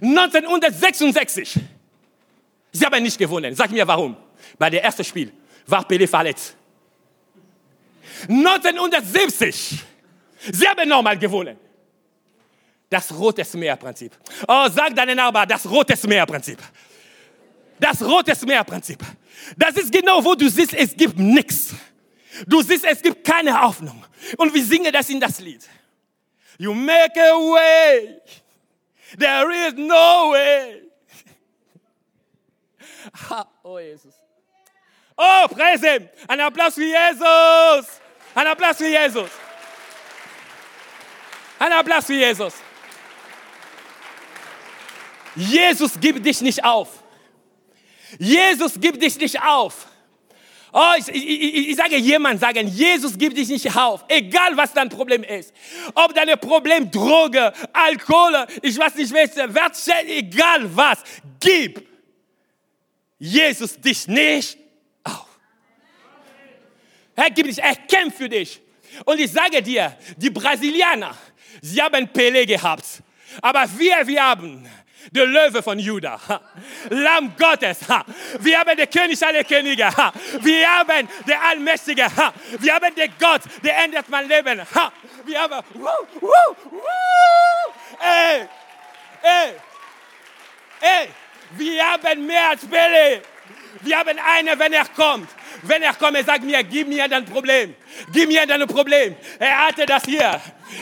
[0.00, 1.58] 1966
[2.72, 3.54] Sie haben nicht gewonnen.
[3.54, 4.16] Sag mir warum.
[4.58, 5.32] Bei dem ersten Spiel
[5.66, 6.56] war Pelé verletzt.
[8.28, 9.84] 1970.
[10.52, 11.56] Sie haben nochmal gewonnen.
[12.90, 14.16] Das Rotes Meer-Prinzip.
[14.46, 16.58] Oh, sag deinen Nachbar, das Rotes Meer-Prinzip.
[17.78, 18.98] Das Rotes Meer-Prinzip.
[19.56, 21.74] Das ist genau, wo du siehst, es gibt nichts.
[22.46, 24.04] Du siehst, es gibt keine Hoffnung.
[24.36, 25.62] Und wir singen das in das Lied.
[26.58, 28.20] You make a way.
[29.18, 30.87] There is no way.
[33.62, 34.14] oh, Jesus.
[35.16, 36.08] Oh, preise ihm.
[36.28, 38.00] Ein Applaus für Jesus.
[38.34, 39.30] Ein Applaus für Jesus.
[41.58, 42.54] Ein Applaus für Jesus.
[45.34, 47.02] Jesus gibt dich nicht auf.
[48.18, 49.86] Jesus gibt dich nicht auf.
[50.72, 54.90] Oh, ich, ich, ich, sage jemand sagen, Jesus gibt dich nicht auf, egal was dein
[54.90, 55.52] Problem ist.
[55.94, 60.98] Ob dein Problem Droge, Alkohol, ich weiß nicht welche, Wertschätzung, egal was,
[61.40, 61.87] gib
[63.18, 64.58] Jesus dich nicht
[65.04, 65.26] auf.
[67.16, 68.60] Er gibt dich, er kämpft für dich.
[69.04, 71.16] Und ich sage dir, die Brasilianer,
[71.60, 73.02] sie haben Pelé gehabt.
[73.42, 74.68] Aber wir, wir haben
[75.10, 76.20] der Löwe von Juda,
[76.90, 77.80] Lamm Gottes.
[78.40, 79.88] Wir haben den König aller Könige.
[80.40, 82.06] Wir haben den Allmächtige.
[82.58, 84.60] Wir haben den Gott, der ändert mein Leben.
[85.24, 85.64] Wir haben.
[88.00, 88.46] Ey,
[89.22, 89.54] ey,
[90.80, 91.08] ey,
[91.56, 93.22] wir haben mehr als Pele.
[93.80, 95.28] Wir haben einen, wenn er kommt.
[95.62, 97.74] Wenn er kommt, er sagt mir, gib mir dein Problem.
[98.12, 99.16] Gib mir dein Problem.
[99.38, 100.40] Er hatte das hier.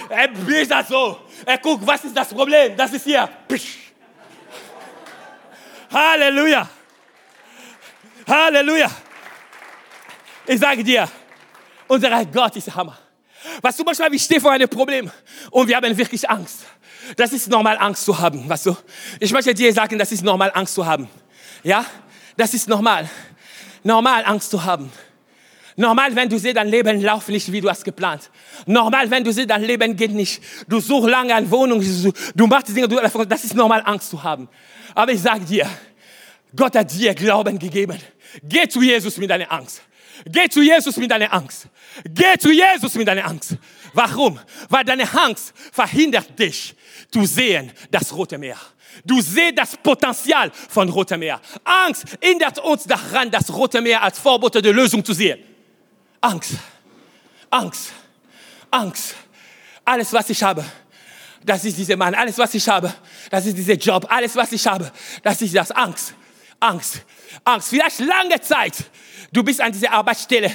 [0.09, 1.21] Er bläst das so.
[1.45, 2.77] Er guckt, was ist das Problem?
[2.77, 3.29] Das ist hier.
[3.49, 3.93] Psch.
[5.93, 6.69] Halleluja.
[8.27, 8.91] Halleluja.
[10.47, 11.09] Ich sage dir,
[11.87, 12.99] unser Gott ist Hammer.
[13.61, 15.11] Was du manchmal, wir stehen vor einem Problem
[15.51, 16.65] und wir haben wirklich Angst.
[17.15, 18.77] Das ist normal, Angst zu haben, weißt du.
[19.21, 21.09] Ich möchte dir sagen, das ist normal, Angst zu haben.
[21.63, 21.85] Ja,
[22.37, 23.09] das ist normal.
[23.83, 24.91] Normal, Angst zu haben.
[25.77, 28.31] Normal, wenn du siehst, dein Leben läuft nicht, wie du hast geplant.
[28.65, 30.43] Normal, wenn du siehst, dein Leben geht nicht.
[30.67, 31.85] Du suchst lange eine Wohnung,
[32.35, 34.49] du machst Dinge, das ist normal, Angst zu haben.
[34.95, 35.69] Aber ich sage dir,
[36.55, 37.99] Gott hat dir Glauben gegeben.
[38.43, 39.83] Geh zu Jesus mit deiner Angst.
[40.25, 41.69] Geh zu Jesus mit deiner Angst.
[42.05, 43.57] Geh zu Jesus mit deiner Angst.
[43.97, 44.39] Warum?
[44.69, 46.77] Weil deine Angst verhindert dich
[47.11, 48.59] zu sehen das Rote Meer.
[49.05, 51.41] Du siehst das Potenzial von Rote Meer.
[51.65, 55.43] Angst hindert uns daran, das Rote Meer als Vorbote der Lösung zu sehen.
[56.21, 56.53] Angst,
[57.49, 57.93] Angst,
[58.71, 59.15] Angst.
[59.83, 60.63] Alles, was ich habe,
[61.43, 62.15] das ist dieser Mann.
[62.15, 62.93] Alles, was ich habe,
[63.31, 64.07] das ist dieser Job.
[64.11, 66.13] Alles, was ich habe, das ist das Angst.
[66.61, 67.03] Angst.
[67.45, 67.71] Angst.
[67.71, 68.75] Vielleicht lange Zeit.
[69.33, 70.53] Du bist an dieser Arbeitsstelle.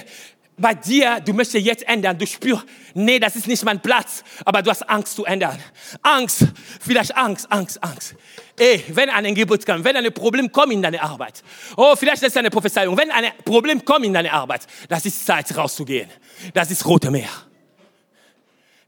[0.58, 2.18] Bei dir, du möchtest jetzt ändern.
[2.18, 4.24] Du spürst, nee, das ist nicht mein Platz.
[4.46, 5.58] Aber du hast Angst zu ändern.
[6.04, 6.46] Angst.
[6.80, 8.16] Vielleicht Angst, Angst, Angst.
[8.60, 11.42] Ey, wenn ein Geburt kommt, wenn ein Problem kommt in deine Arbeit.
[11.76, 12.96] Oh, vielleicht ist es eine Prophezeiung.
[12.96, 16.10] Wenn ein Problem kommt in deine Arbeit, das ist Zeit rauszugehen.
[16.54, 17.30] Das ist Rote Meer.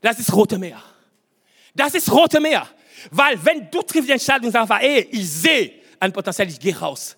[0.01, 0.81] Das ist Rote Meer.
[1.73, 2.67] Das ist Rote Meer.
[3.09, 6.77] Weil wenn du triffst die Entscheidung und sagst, ey, ich sehe ein Potenzial, ich gehe
[6.77, 7.15] raus.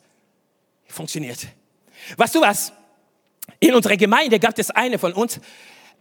[0.87, 1.39] Funktioniert.
[2.15, 2.71] Weißt du was?
[3.59, 5.39] In unserer Gemeinde gab es eine von uns,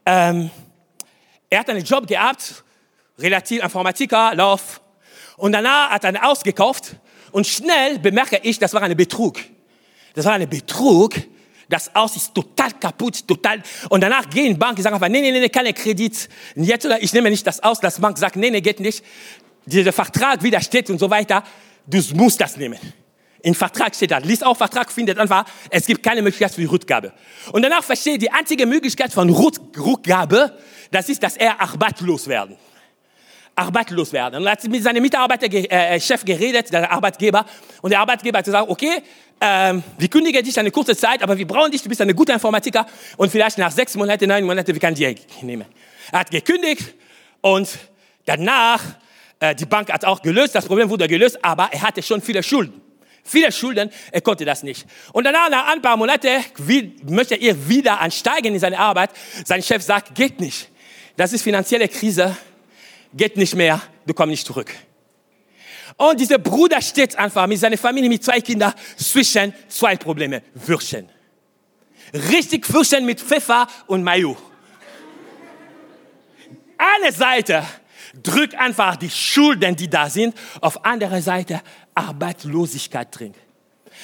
[0.06, 0.50] ähm,
[1.50, 2.64] er hat einen Job gehabt,
[3.18, 4.80] relativ Informatiker, Lauf.
[5.36, 6.96] Und danach hat er ein Haus gekauft
[7.32, 9.38] und schnell bemerke ich, das war ein Betrug.
[10.14, 11.14] Das war ein Betrug
[11.68, 13.62] das Haus ist total kaputt, total.
[13.88, 16.28] Und danach gehen die Banken, sagen einfach, nee, nee, nee, keine Kredit.
[16.54, 17.80] Jetzt ich nehme nicht das aus.
[17.80, 19.02] Das Bank sagt, nee, nee, geht nicht.
[19.66, 21.42] Dieser Vertrag widersteht und so weiter.
[21.86, 22.78] Du musst das nehmen.
[23.44, 24.18] Im Vertrag steht da.
[24.18, 27.12] Lies auch Vertrag, findet einfach, es gibt keine Möglichkeit für Rückgabe.
[27.52, 30.58] Und danach versteht die einzige Möglichkeit von Rückgabe,
[30.90, 32.56] das ist, dass er arbeitslos werden
[33.56, 34.40] arbeitslos werden.
[34.40, 37.46] Und er hat mit seinem Mitarbeiter, äh, Chef geredet, der Arbeitgeber,
[37.82, 39.00] und der Arbeitgeber hat gesagt, okay,
[39.40, 42.34] ähm, wir kündigen dich eine kurze Zeit, aber wir brauchen dich, du bist ein guter
[42.34, 42.84] Informatiker
[43.16, 45.66] und vielleicht nach sechs Monaten, neun Monaten, wir können dich nehmen.
[46.10, 46.94] Er hat gekündigt
[47.42, 47.68] und
[48.24, 48.82] danach,
[49.38, 52.42] äh, die Bank hat auch gelöst, das Problem wurde gelöst, aber er hatte schon viele
[52.42, 52.83] Schulden.
[53.26, 54.86] Viele Schulden, er konnte das nicht.
[55.12, 56.28] Und danach, nach ein paar Monaten,
[57.08, 59.10] möchte er wieder ansteigen in seine Arbeit.
[59.46, 60.68] Sein Chef sagt, geht nicht.
[61.16, 62.36] Das ist finanzielle Krise,
[63.14, 64.70] geht nicht mehr, du kommst nicht zurück.
[65.96, 70.42] Und dieser Bruder steht einfach mit seiner Familie, mit zwei Kindern zwischen zwei Probleme.
[70.54, 71.08] Würstchen.
[72.12, 74.36] Richtig Würstchen mit Pfeffer und Mayo.
[76.76, 77.64] Eine Seite
[78.22, 81.60] drückt einfach die Schulden, die da sind, auf andere Seite
[81.94, 83.34] Arbeitslosigkeit drin.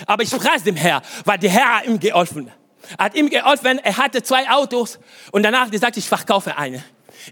[0.06, 2.50] Aber ich preise dem Herr, weil der Herr ihm geholfen.
[2.98, 4.98] Hat ihm geholfen, er hatte zwei Autos
[5.32, 6.82] und danach gesagt, ich verkaufe eine.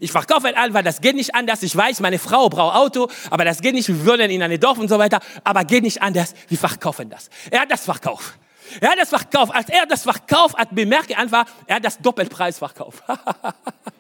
[0.01, 1.63] Ich verkaufe ein weil das geht nicht anders.
[1.63, 3.89] Ich weiß, meine Frau braucht Auto, aber das geht nicht.
[3.89, 6.35] Wir würden in eine Dorf und so weiter, aber geht nicht anders.
[6.49, 7.31] Wir verkaufen das.
[7.51, 8.35] Er hat das verkauft.
[8.81, 9.55] Er hat das verkauft.
[9.55, 13.03] Als er das verkauft hat, bemerkt er einfach, er hat das Doppelpreis verkauft.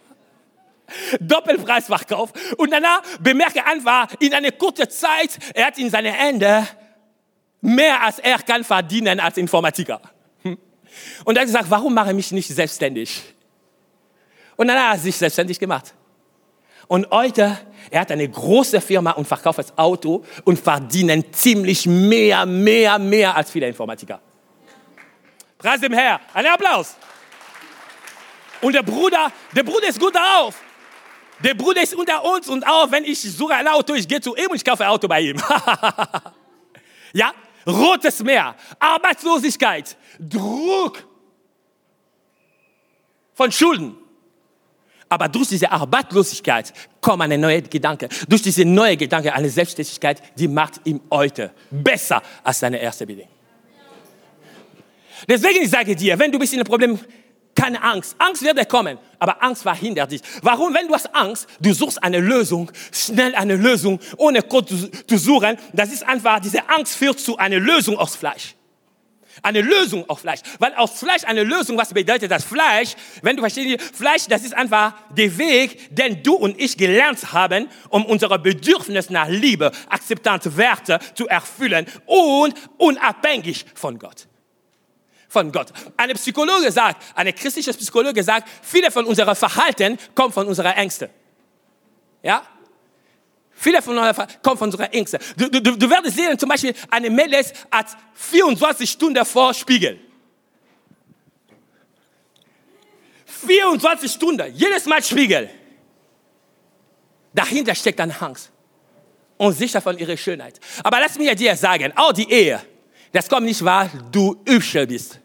[1.20, 2.32] Doppelpreisverkauf.
[2.56, 6.66] Und danach bemerke einfach, in einer kurzen Zeit, er hat in seine Hände
[7.60, 10.00] mehr als er kann verdienen als Informatiker.
[10.42, 10.58] Hm?
[11.24, 13.22] Und er hat gesagt, warum mache ich mich nicht selbstständig?
[14.56, 15.94] Und dann hat er sich selbstständig gemacht.
[16.88, 17.58] Und heute,
[17.90, 23.36] er hat eine große Firma und verkauft das Auto und verdienen ziemlich mehr, mehr, mehr
[23.36, 24.20] als viele Informatiker.
[25.58, 26.20] Preis dem Herr.
[26.32, 26.96] Ein Applaus.
[28.60, 30.54] Und der Bruder, der Bruder ist gut darauf.
[31.44, 34.34] Der Bruder ist unter uns und auch wenn ich suche ein Auto, ich gehe zu
[34.34, 35.36] ihm und ich kaufe ein Auto bei ihm.
[37.12, 37.32] ja,
[37.66, 41.06] Rotes Meer, Arbeitslosigkeit, Druck
[43.34, 43.96] von Schulden.
[45.08, 48.08] Aber durch diese Arbeitslosigkeit kommt eine neue Gedanke.
[48.28, 53.32] Durch diese neue Gedanke, eine Selbstständigkeit, die macht ihm heute besser als seine erste Bedingung.
[55.26, 56.98] Deswegen ich sage dir, wenn du bist in einem Problem,
[57.58, 58.14] keine Angst.
[58.18, 60.22] Angst wird kommen, aber Angst verhindert dich.
[60.42, 60.72] Warum?
[60.72, 65.56] Wenn du hast Angst, du suchst eine Lösung, schnell eine Lösung, ohne Gott zu, suchen.
[65.72, 68.54] Das ist einfach, diese Angst führt zu einer Lösung aus Fleisch.
[69.42, 70.40] Eine Lösung aus Fleisch.
[70.58, 72.94] Weil aus Fleisch eine Lösung, was bedeutet das Fleisch?
[73.22, 77.68] Wenn du verstehst, Fleisch, das ist einfach der Weg, den du und ich gelernt haben,
[77.88, 84.28] um unsere Bedürfnisse nach Liebe, Akzeptanz, Werte zu erfüllen und unabhängig von Gott
[85.28, 85.68] von Gott.
[85.96, 91.10] Eine Psychologe sagt, eine christliche Psychologe sagt, viele von unserem Verhalten kommen von unserer Ängste.
[92.22, 92.42] Ja?
[93.52, 95.18] Viele von uns kommen von unserer Ängste.
[95.36, 99.98] Du, du, du wirst sehen, zum Beispiel, eine Mädels hat 24 Stunden vor Spiegel.
[103.46, 105.50] 24 Stunden, jedes Mal Spiegel.
[107.32, 108.50] Dahinter steckt eine Angst.
[109.36, 110.58] Und sicher von ihrer Schönheit.
[110.82, 112.60] Aber lass mir dir sagen, auch die Ehe,
[113.12, 115.20] das kommt nicht, weil du hübsch bist.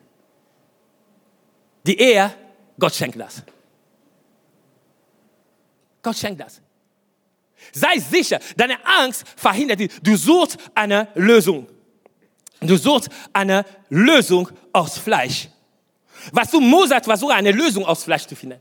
[1.85, 2.33] Die Ehe,
[2.79, 3.43] Gott schenkt das.
[6.01, 6.61] Gott schenkt das.
[7.71, 9.91] Sei sicher, deine Angst verhindert dich.
[10.01, 11.67] Du suchst eine Lösung.
[12.59, 15.49] Du suchst eine Lösung aus Fleisch.
[16.31, 18.59] Was du Mozart versucht, eine Lösung aus Fleisch zu finden.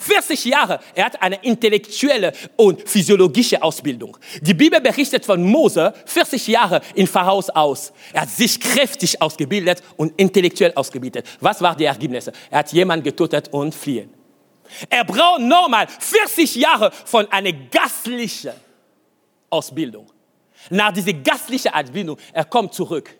[0.00, 0.80] 40 Jahre.
[0.94, 4.16] Er hat eine intellektuelle und physiologische Ausbildung.
[4.40, 7.92] Die Bibel berichtet von Mose 40 Jahre in Pharaos aus.
[8.12, 11.26] Er hat sich kräftig ausgebildet und intellektuell ausgebildet.
[11.40, 12.32] Was war die Ergebnisse?
[12.50, 14.12] Er hat jemanden getötet und fliehen.
[14.88, 18.52] Er braucht normal 40 Jahre von einer gastlichen
[19.50, 20.06] Ausbildung.
[20.70, 23.16] Nach dieser gastlichen Ausbildung, er kommt zurück.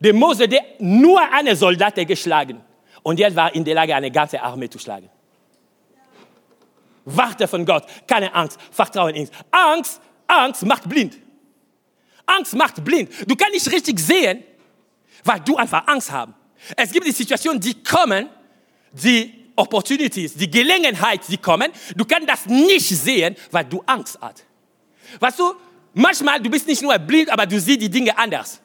[0.00, 2.60] Der Mose, der nur eine Soldatin geschlagen
[3.02, 5.10] und jetzt war in der Lage, eine ganze Armee zu schlagen.
[7.04, 7.84] Warte von Gott.
[8.06, 8.58] Keine Angst.
[8.70, 9.30] Vertrauen in ihn.
[9.50, 11.18] Angst, Angst macht blind.
[12.26, 13.10] Angst macht blind.
[13.26, 14.42] Du kannst nicht richtig sehen,
[15.22, 16.32] weil du einfach Angst hast.
[16.76, 18.28] Es gibt die Situationen, die kommen,
[18.92, 21.70] die Opportunities, die Gelegenheit, die kommen.
[21.94, 24.44] Du kannst das nicht sehen, weil du Angst hast.
[25.20, 25.54] Weißt du,
[25.92, 28.60] manchmal du bist nicht nur blind, aber du siehst die Dinge anders,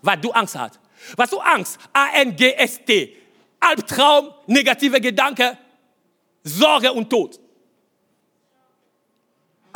[0.00, 0.78] weil du Angst hast.
[1.16, 3.16] Weißt du, Angst, A-N-G-S-T,
[3.60, 5.58] Albtraum, negative Gedanken,
[6.42, 7.38] Sorge und Tod.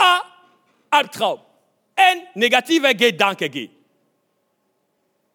[0.00, 0.22] A,
[0.90, 1.40] Albtraum.
[1.94, 3.68] N, negative Gedanke G.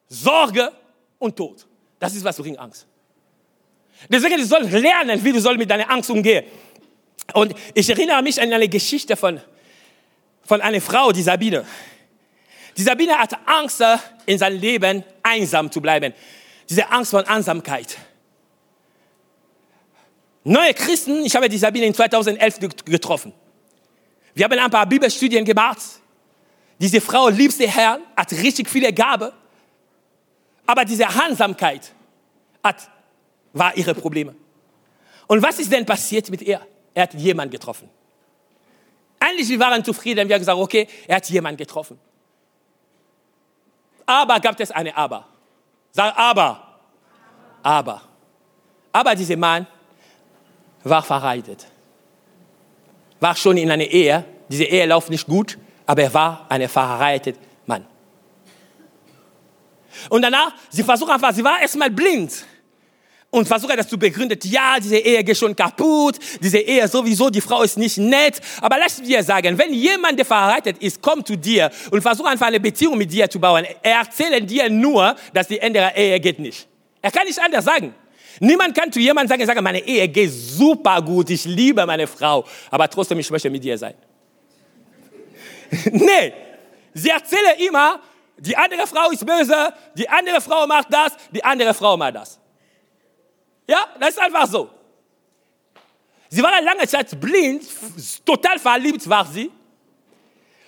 [0.07, 0.71] Sorge
[1.19, 1.65] und Tod.
[1.99, 2.87] Das ist, was bringt Angst.
[4.09, 6.45] Deswegen, du sollst lernen, wie du soll mit deiner Angst umgehen.
[7.33, 9.39] Und ich erinnere mich an eine Geschichte von,
[10.43, 11.65] von einer Frau, die Sabine.
[12.77, 13.83] Die Sabine hatte Angst,
[14.25, 16.13] in seinem Leben einsam zu bleiben.
[16.69, 17.97] Diese Angst von Einsamkeit.
[20.43, 23.33] Neue Christen, ich habe die Sabine in 2011 getroffen.
[24.35, 25.79] Wir haben ein paar Bibelstudien gemacht.
[26.77, 29.33] Diese Frau liebt den Herrn, hat richtig viele Gabe.
[30.67, 31.93] Aber diese Handsamkeit
[32.61, 32.89] hat,
[33.53, 34.35] war ihre Probleme.
[35.27, 36.59] Und was ist denn passiert mit ihr?
[36.93, 37.89] Er hat jemanden getroffen.
[39.19, 40.27] Eigentlich, wir waren zufrieden.
[40.27, 41.97] Wir haben gesagt, okay, er hat jemanden getroffen.
[44.05, 45.27] Aber gab es eine Aber.
[45.91, 46.79] Sag aber.
[47.63, 48.01] Aber.
[48.91, 49.65] Aber dieser Mann
[50.83, 51.67] war verheiratet
[53.19, 54.23] war schon in einer Ehe.
[54.49, 57.85] Diese Ehe läuft nicht gut, aber er war ein verheirateter Mann.
[60.09, 62.45] Und danach, sie versucht einfach, sie war erstmal blind
[63.35, 64.39] und versucht das zu begründen.
[64.43, 68.39] Ja, diese Ehe geht schon kaputt, diese Ehe sowieso, die Frau ist nicht nett.
[68.61, 72.47] Aber lass dir sagen, wenn jemand, der verheiratet ist, kommt zu dir und versucht einfach
[72.47, 76.19] eine Beziehung mit dir zu bauen, er erzählt dir nur, dass die Ende der Ehe
[76.19, 76.67] geht nicht.
[77.01, 77.93] Er kann nicht anders sagen.
[78.39, 82.45] Niemand kann zu jemandem sagen, sagen, meine Ehe geht super gut, ich liebe meine Frau,
[82.69, 83.93] aber trotzdem, ich möchte mit dir sein.
[85.91, 86.33] nee,
[86.93, 87.99] sie erzählen immer,
[88.37, 92.39] die andere Frau ist böse, die andere Frau macht das, die andere Frau macht das.
[93.67, 94.69] Ja, das ist einfach so.
[96.29, 97.63] Sie war lange Zeit blind,
[98.25, 99.49] total verliebt war sie.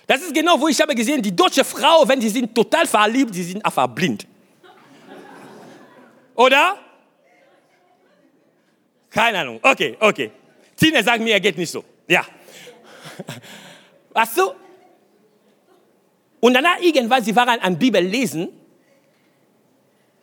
[0.06, 3.34] Das ist genau, wo ich habe gesehen, die deutsche Frau, wenn sie sind total verliebt,
[3.34, 4.26] sie sind einfach blind.
[6.34, 6.78] Oder?
[9.10, 9.60] Keine Ahnung.
[9.62, 10.30] Okay, okay.
[10.76, 11.84] Tine sagt mir, er geht nicht so.
[12.06, 12.24] Ja.
[14.12, 14.52] Weißt du?
[16.40, 18.48] Und danach irgendwann, sie waren an Bibel lesen.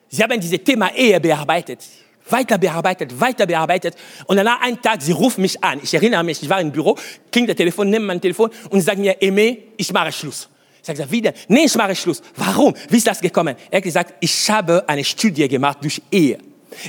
[0.08, 1.82] Sie haben dieses Thema Ehe bearbeitet.
[2.30, 3.96] Weiter bearbeitet, weiter bearbeitet.
[4.26, 5.80] Und danach einen Tag, sie ruft mich an.
[5.84, 6.98] Ich erinnere mich, ich war im Büro,
[7.32, 10.50] klingt das Telefon, nehme mein Telefon und sagt mir, Aimé, ich mache Schluss.
[10.82, 11.34] Ich sage, wie denn?
[11.48, 12.22] Nee, ich mache Schluss.
[12.36, 12.74] Warum?
[12.90, 13.56] Wie ist das gekommen?
[13.70, 16.40] Er hat gesagt, ich habe eine Studie gemacht durch Ehe.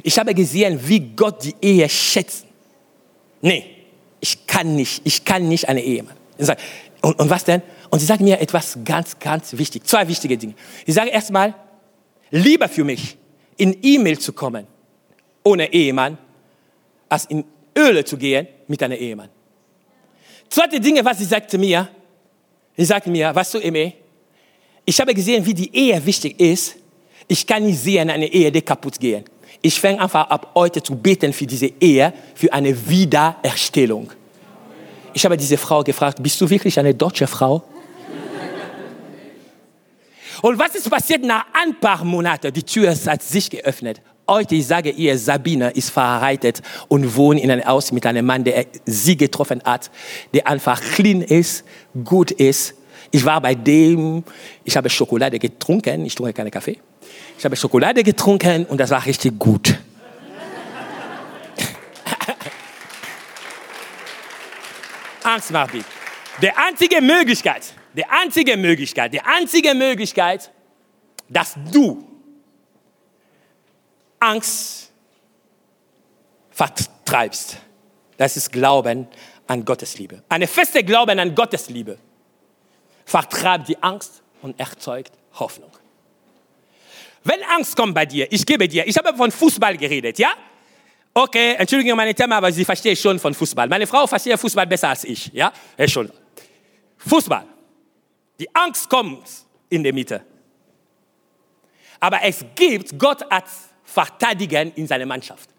[0.03, 2.47] Ich habe gesehen, wie Gott die Ehe schätzt.
[3.41, 3.64] Nee,
[4.20, 6.05] ich kann nicht, ich kann nicht eine Ehe.
[7.03, 7.62] Und, und was denn?
[7.91, 9.87] Und sie sagt mir etwas ganz, ganz wichtig.
[9.87, 10.55] Zwei wichtige Dinge.
[10.84, 11.55] Sie sagen erstmal,
[12.30, 13.16] lieber für mich,
[13.57, 14.66] in E-Mail zu kommen,
[15.45, 16.18] ohne Ehemann,
[17.09, 17.45] als in
[17.76, 19.28] Öle zu gehen mit einem Ehemann.
[20.49, 21.89] Zweite Dinge, was sie sagte mir,
[22.76, 23.93] sie sagte mir, weißt du, Eme,
[24.84, 26.76] ich habe gesehen, wie die Ehe wichtig ist.
[27.28, 29.24] Ich kann nicht sehen, eine Ehe, die kaputt gehen.
[29.62, 34.11] Ich fange einfach ab heute zu beten für diese Ehe, für eine Wiedererstellung.
[35.14, 37.62] Ich habe diese Frau gefragt, bist du wirklich eine deutsche Frau?
[40.42, 42.52] Und was ist passiert nach ein paar Monaten?
[42.52, 44.00] Die Tür hat sich geöffnet.
[44.28, 48.42] Heute, ich sage ihr, Sabine ist verheiratet und wohnt in einem Haus mit einem Mann,
[48.42, 49.90] der sie getroffen hat,
[50.34, 51.64] der einfach clean ist,
[52.04, 52.74] gut ist.
[53.12, 54.24] Ich war bei dem,
[54.64, 56.78] ich habe Schokolade getrunken, ich trinke keinen Kaffee.
[57.39, 59.78] Ich habe Schokolade getrunken und das war richtig gut.
[65.22, 65.84] Angst macht mich.
[66.41, 70.51] Die einzige Möglichkeit, die einzige Möglichkeit, die einzige Möglichkeit,
[71.28, 72.07] dass du
[74.18, 74.91] Angst
[76.51, 77.59] vertreibst.
[78.16, 79.09] Das ist Glauben
[79.47, 80.22] an Gottes Liebe.
[80.28, 81.99] Eine feste Glauben an Gottes Liebe
[83.05, 85.70] vertreibt die Angst und erzeugt Hoffnung.
[87.27, 90.31] Wenn Angst kommt bei dir, ich gebe dir, ich habe von Fußball geredet, ja?
[91.12, 93.68] Okay, entschuldige meine Thema, aber sie versteht schon von Fußball.
[93.68, 95.53] Meine Frau versteht Fußball besser als ich, ja?
[95.77, 96.09] Ja, schon.
[96.99, 97.45] Fußball.
[98.39, 99.27] Die Angst kommt
[99.68, 100.24] in der Mitte.
[101.99, 105.51] Aber es gibt Gott als verteidigen in seiner Mannschaft.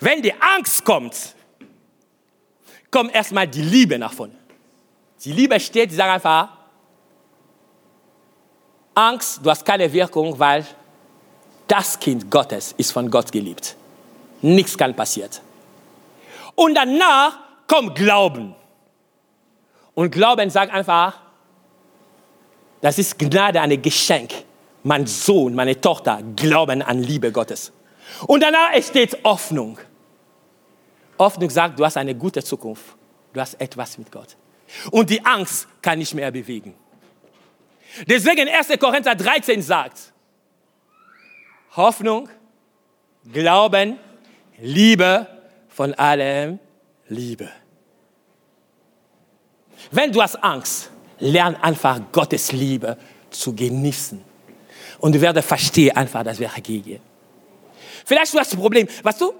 [0.00, 1.34] Wenn die Angst kommt,
[2.90, 4.34] kommt erstmal die Liebe nach vorne.
[5.24, 6.63] Die Liebe steht, sagt einfach,
[8.94, 10.66] Angst, du hast keine Wirkung, weil
[11.66, 13.76] das Kind Gottes ist von Gott geliebt.
[14.42, 15.30] Nichts kann passieren.
[16.54, 18.54] Und danach kommt Glauben.
[19.94, 21.20] Und Glauben sagt einfach,
[22.80, 24.32] das ist Gnade, ein Geschenk
[24.84, 27.72] mein Sohn, meine Tochter glauben an Liebe Gottes.
[28.26, 29.78] Und danach entsteht Hoffnung.
[31.18, 32.84] Hoffnung sagt, du hast eine gute Zukunft.
[33.32, 34.36] Du hast etwas mit Gott.
[34.90, 36.74] Und die Angst kann nicht mehr bewegen.
[38.06, 38.78] Deswegen 1.
[38.78, 40.12] Korinther 13 sagt,
[41.76, 42.28] Hoffnung,
[43.32, 43.98] Glauben,
[44.58, 45.26] Liebe,
[45.68, 46.58] von allem
[47.08, 47.48] Liebe.
[49.90, 52.96] Wenn du hast Angst, lern einfach Gottes Liebe
[53.30, 54.22] zu genießen
[54.98, 57.00] und du wirst verstehen einfach, dass wir gehen.
[58.04, 59.34] Vielleicht du hast das Problem, weißt du,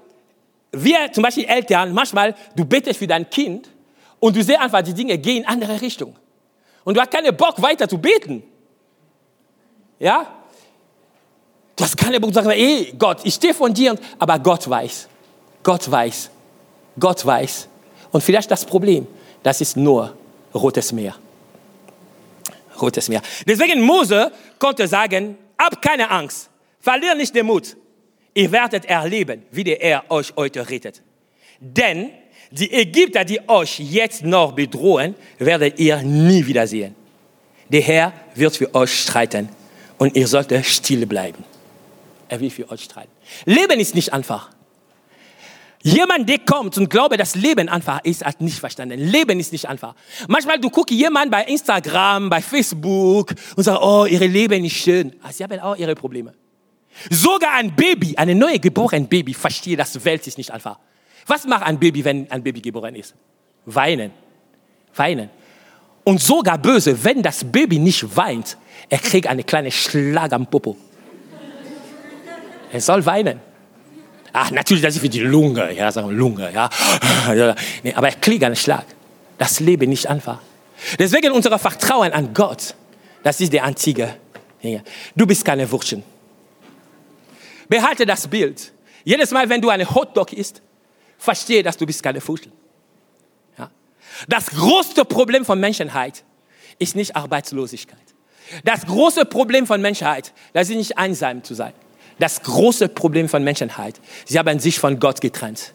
[0.71, 3.69] wir zum Beispiel Eltern, manchmal, du betest für dein Kind
[4.19, 6.15] und du siehst einfach, die Dinge gehen in andere Richtung.
[6.85, 8.43] Und du hast keinen Bock weiter zu beten.
[9.99, 10.25] Ja?
[11.75, 15.09] Du hast keine Bock zu sagen, ey Gott, ich stehe von dir, aber Gott weiß.
[15.61, 16.29] Gott weiß.
[16.97, 17.67] Gott weiß.
[18.11, 19.05] Und vielleicht das Problem,
[19.43, 20.15] das ist nur
[20.53, 21.15] Rotes Meer.
[22.81, 23.21] Rotes Meer.
[23.45, 26.49] Deswegen Mose konnte sagen, Habt keine Angst.
[26.79, 27.75] Verliert nicht den Mut.
[28.33, 31.01] Ihr werdet erleben, wie der Herr euch heute rettet.
[31.59, 32.11] Denn
[32.51, 36.95] die Ägypter, die euch jetzt noch bedrohen, werdet ihr nie wiedersehen.
[37.69, 39.49] Der Herr wird für euch streiten
[39.97, 41.43] und ihr solltet still bleiben.
[42.29, 43.11] Er will für euch streiten.
[43.45, 44.49] Leben ist nicht einfach.
[45.81, 48.99] Jemand, der kommt und glaube, dass Leben einfach ist, hat nicht verstanden.
[48.99, 49.93] Leben ist nicht einfach.
[50.27, 55.13] Manchmal du guckst jemand bei Instagram, bei Facebook und sagst, oh, ihre Leben ist schön.
[55.19, 56.33] Aber ah, sie haben auch ihre Probleme.
[57.11, 60.79] Sogar ein Baby, eine neue geborene Baby, versteht, dass Welt ist nicht einfach.
[61.25, 63.15] Was macht ein Baby, wenn ein Baby geboren ist?
[63.65, 64.11] Weinen.
[64.95, 65.29] Weinen.
[66.03, 68.57] Und sogar böse, wenn das Baby nicht weint,
[68.89, 70.77] er kriegt eine kleine Schlag am Popo.
[72.71, 73.39] Er soll weinen.
[74.31, 76.69] Ach, natürlich, das ist für die Lunge, ja, sagen wir Lunge, ja.
[77.83, 78.85] Nee, aber er kriegt einen Schlag.
[79.37, 80.39] Das Leben nicht einfach.
[80.99, 82.75] Deswegen unser Vertrauen an Gott,
[83.23, 84.15] das ist der einzige.
[85.15, 86.03] Du bist keine Wurschen.
[87.67, 88.71] Behalte das Bild.
[89.03, 90.61] Jedes Mal, wenn du einen Hotdog isst,
[91.17, 92.51] verstehe, dass du bist keine Fuschel.
[93.57, 93.71] Ja?
[94.27, 96.23] Das größte Problem von Menschheit
[96.79, 97.99] ist nicht Arbeitslosigkeit.
[98.63, 101.73] Das große Problem von Menschheit, das ist nicht einsam zu sein.
[102.19, 105.73] Das große Problem von Menschheit, sie haben sich von Gott getrennt.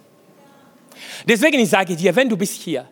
[1.26, 2.88] Deswegen ich sage dir, wenn du bist hier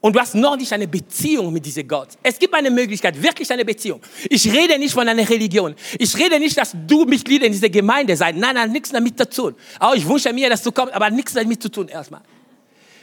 [0.00, 3.50] und du hast noch nicht eine Beziehung mit diesem Gott, es gibt eine Möglichkeit, wirklich
[3.50, 4.00] eine Beziehung.
[4.28, 5.74] Ich rede nicht von einer Religion.
[5.98, 8.36] Ich rede nicht, dass du Mitglied in dieser Gemeinde seid.
[8.36, 9.54] Nein, nein, nichts damit zu tun.
[9.78, 12.22] Auch ich wünsche mir, dass du kommst, aber nichts damit zu tun erstmal.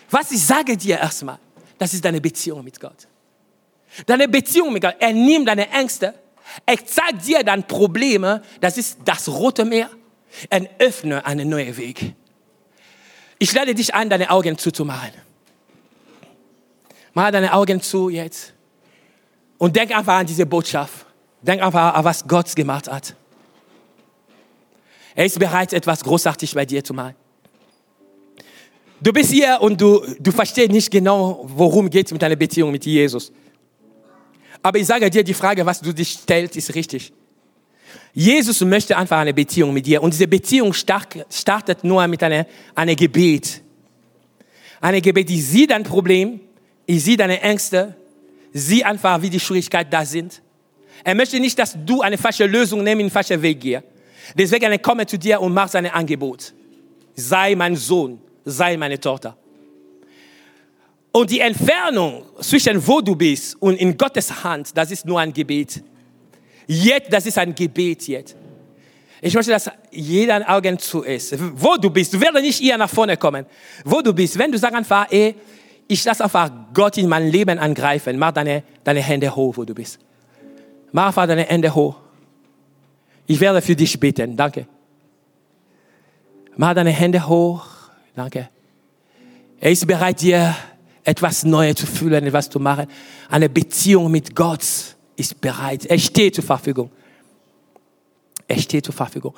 [0.10, 1.40] Was ich sage dir erstmal,
[1.78, 3.08] das ist deine Beziehung mit Gott.
[4.06, 4.96] Deine Beziehung mit Gott.
[5.00, 6.14] Er nimmt deine Ängste.
[6.66, 8.42] Er zeigt dir deine Probleme.
[8.62, 9.90] Das ist das Rote Meer.
[10.50, 12.14] Er öffnet einen neuen Weg.
[13.40, 15.12] Ich lade dich ein, deine Augen zuzumachen.
[17.14, 18.54] Mach deine Augen zu jetzt.
[19.58, 21.06] Und denk einfach an diese Botschaft.
[21.42, 23.16] Denk einfach an, was Gott gemacht hat.
[25.16, 27.16] Er ist bereit, etwas großartig bei dir zu machen.
[29.00, 32.72] Du bist hier und du, du verstehst nicht genau, worum geht es mit deiner Beziehung
[32.72, 33.32] mit Jesus.
[34.62, 37.12] Aber ich sage dir, die Frage, was du dich stellst, ist richtig.
[38.14, 40.02] Jesus möchte einfach eine Beziehung mit dir.
[40.02, 43.62] Und diese Beziehung startet nur mit einem, einem Gebet.
[44.80, 46.40] Eine Gebet, die sieht dein Problem,
[46.86, 47.96] ich sehe deine Ängste,
[48.52, 50.42] sieh einfach, wie die Schwierigkeiten da sind.
[51.04, 53.84] Er möchte nicht, dass du eine falsche Lösung nimmst, einen falschen Weg gehst.
[54.38, 56.54] Deswegen er komme zu dir und mach sein Angebot.
[57.16, 59.38] Sei mein Sohn, sei meine Tochter.
[61.12, 65.32] Und die Entfernung zwischen wo du bist und in Gottes Hand, das ist nur ein
[65.32, 65.84] Gebet.
[66.66, 68.36] Jetzt, das ist ein Gebet jetzt.
[69.22, 71.36] Ich möchte, dass jeder ein Augen zu ist.
[71.56, 73.46] Wo du bist, du wirst nicht hier nach vorne kommen.
[73.86, 75.36] Wo du bist, wenn du sagst einfach, ey,
[75.88, 79.74] ich lasse einfach Gott in mein Leben angreifen, mach deine, deine Hände hoch, wo du
[79.74, 80.00] bist.
[80.92, 81.96] Mach einfach deine Hände hoch.
[83.26, 84.36] Ich werde für dich beten.
[84.36, 84.68] Danke.
[86.56, 87.66] Mach deine Hände hoch.
[88.16, 88.50] Danke.
[89.60, 90.56] Er ist bereit, dir
[91.04, 92.88] etwas Neues zu fühlen, etwas zu machen.
[93.30, 94.64] Eine Beziehung mit Gott
[95.16, 95.86] ist bereit.
[95.86, 96.92] Er steht zur Verfügung.
[98.48, 99.34] Er steht zur Verfügung.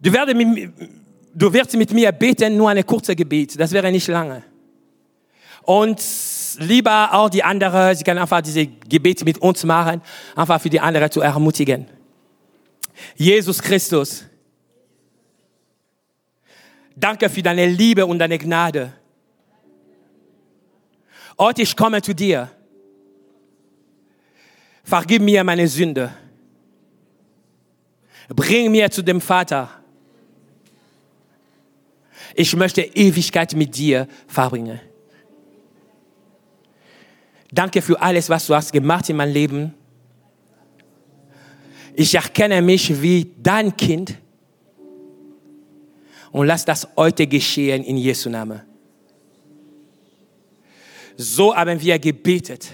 [0.00, 0.70] Du, werde mit,
[1.34, 3.58] du wirst mit mir beten, nur eine kurze Gebet.
[3.58, 4.42] Das wäre nicht lange.
[5.66, 6.00] Und
[6.60, 10.00] lieber auch die anderen, sie können einfach diese Gebete mit uns machen,
[10.36, 11.86] einfach für die anderen zu ermutigen.
[13.16, 14.24] Jesus Christus,
[16.94, 18.92] danke für deine Liebe und deine Gnade.
[21.36, 22.48] Heute ich komme zu dir.
[24.84, 26.14] Vergib mir meine Sünde.
[28.28, 29.68] Bring mir zu dem Vater.
[32.36, 34.80] Ich möchte Ewigkeit mit dir verbringen.
[37.52, 39.74] Danke für alles, was du hast gemacht in meinem Leben.
[41.94, 44.18] Ich erkenne mich wie dein Kind
[46.30, 48.60] und lass das heute geschehen in Jesu Namen.
[51.16, 52.68] So haben wir gebetet.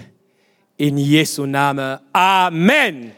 [0.75, 1.99] In Jesu Namen.
[2.11, 3.13] Amen.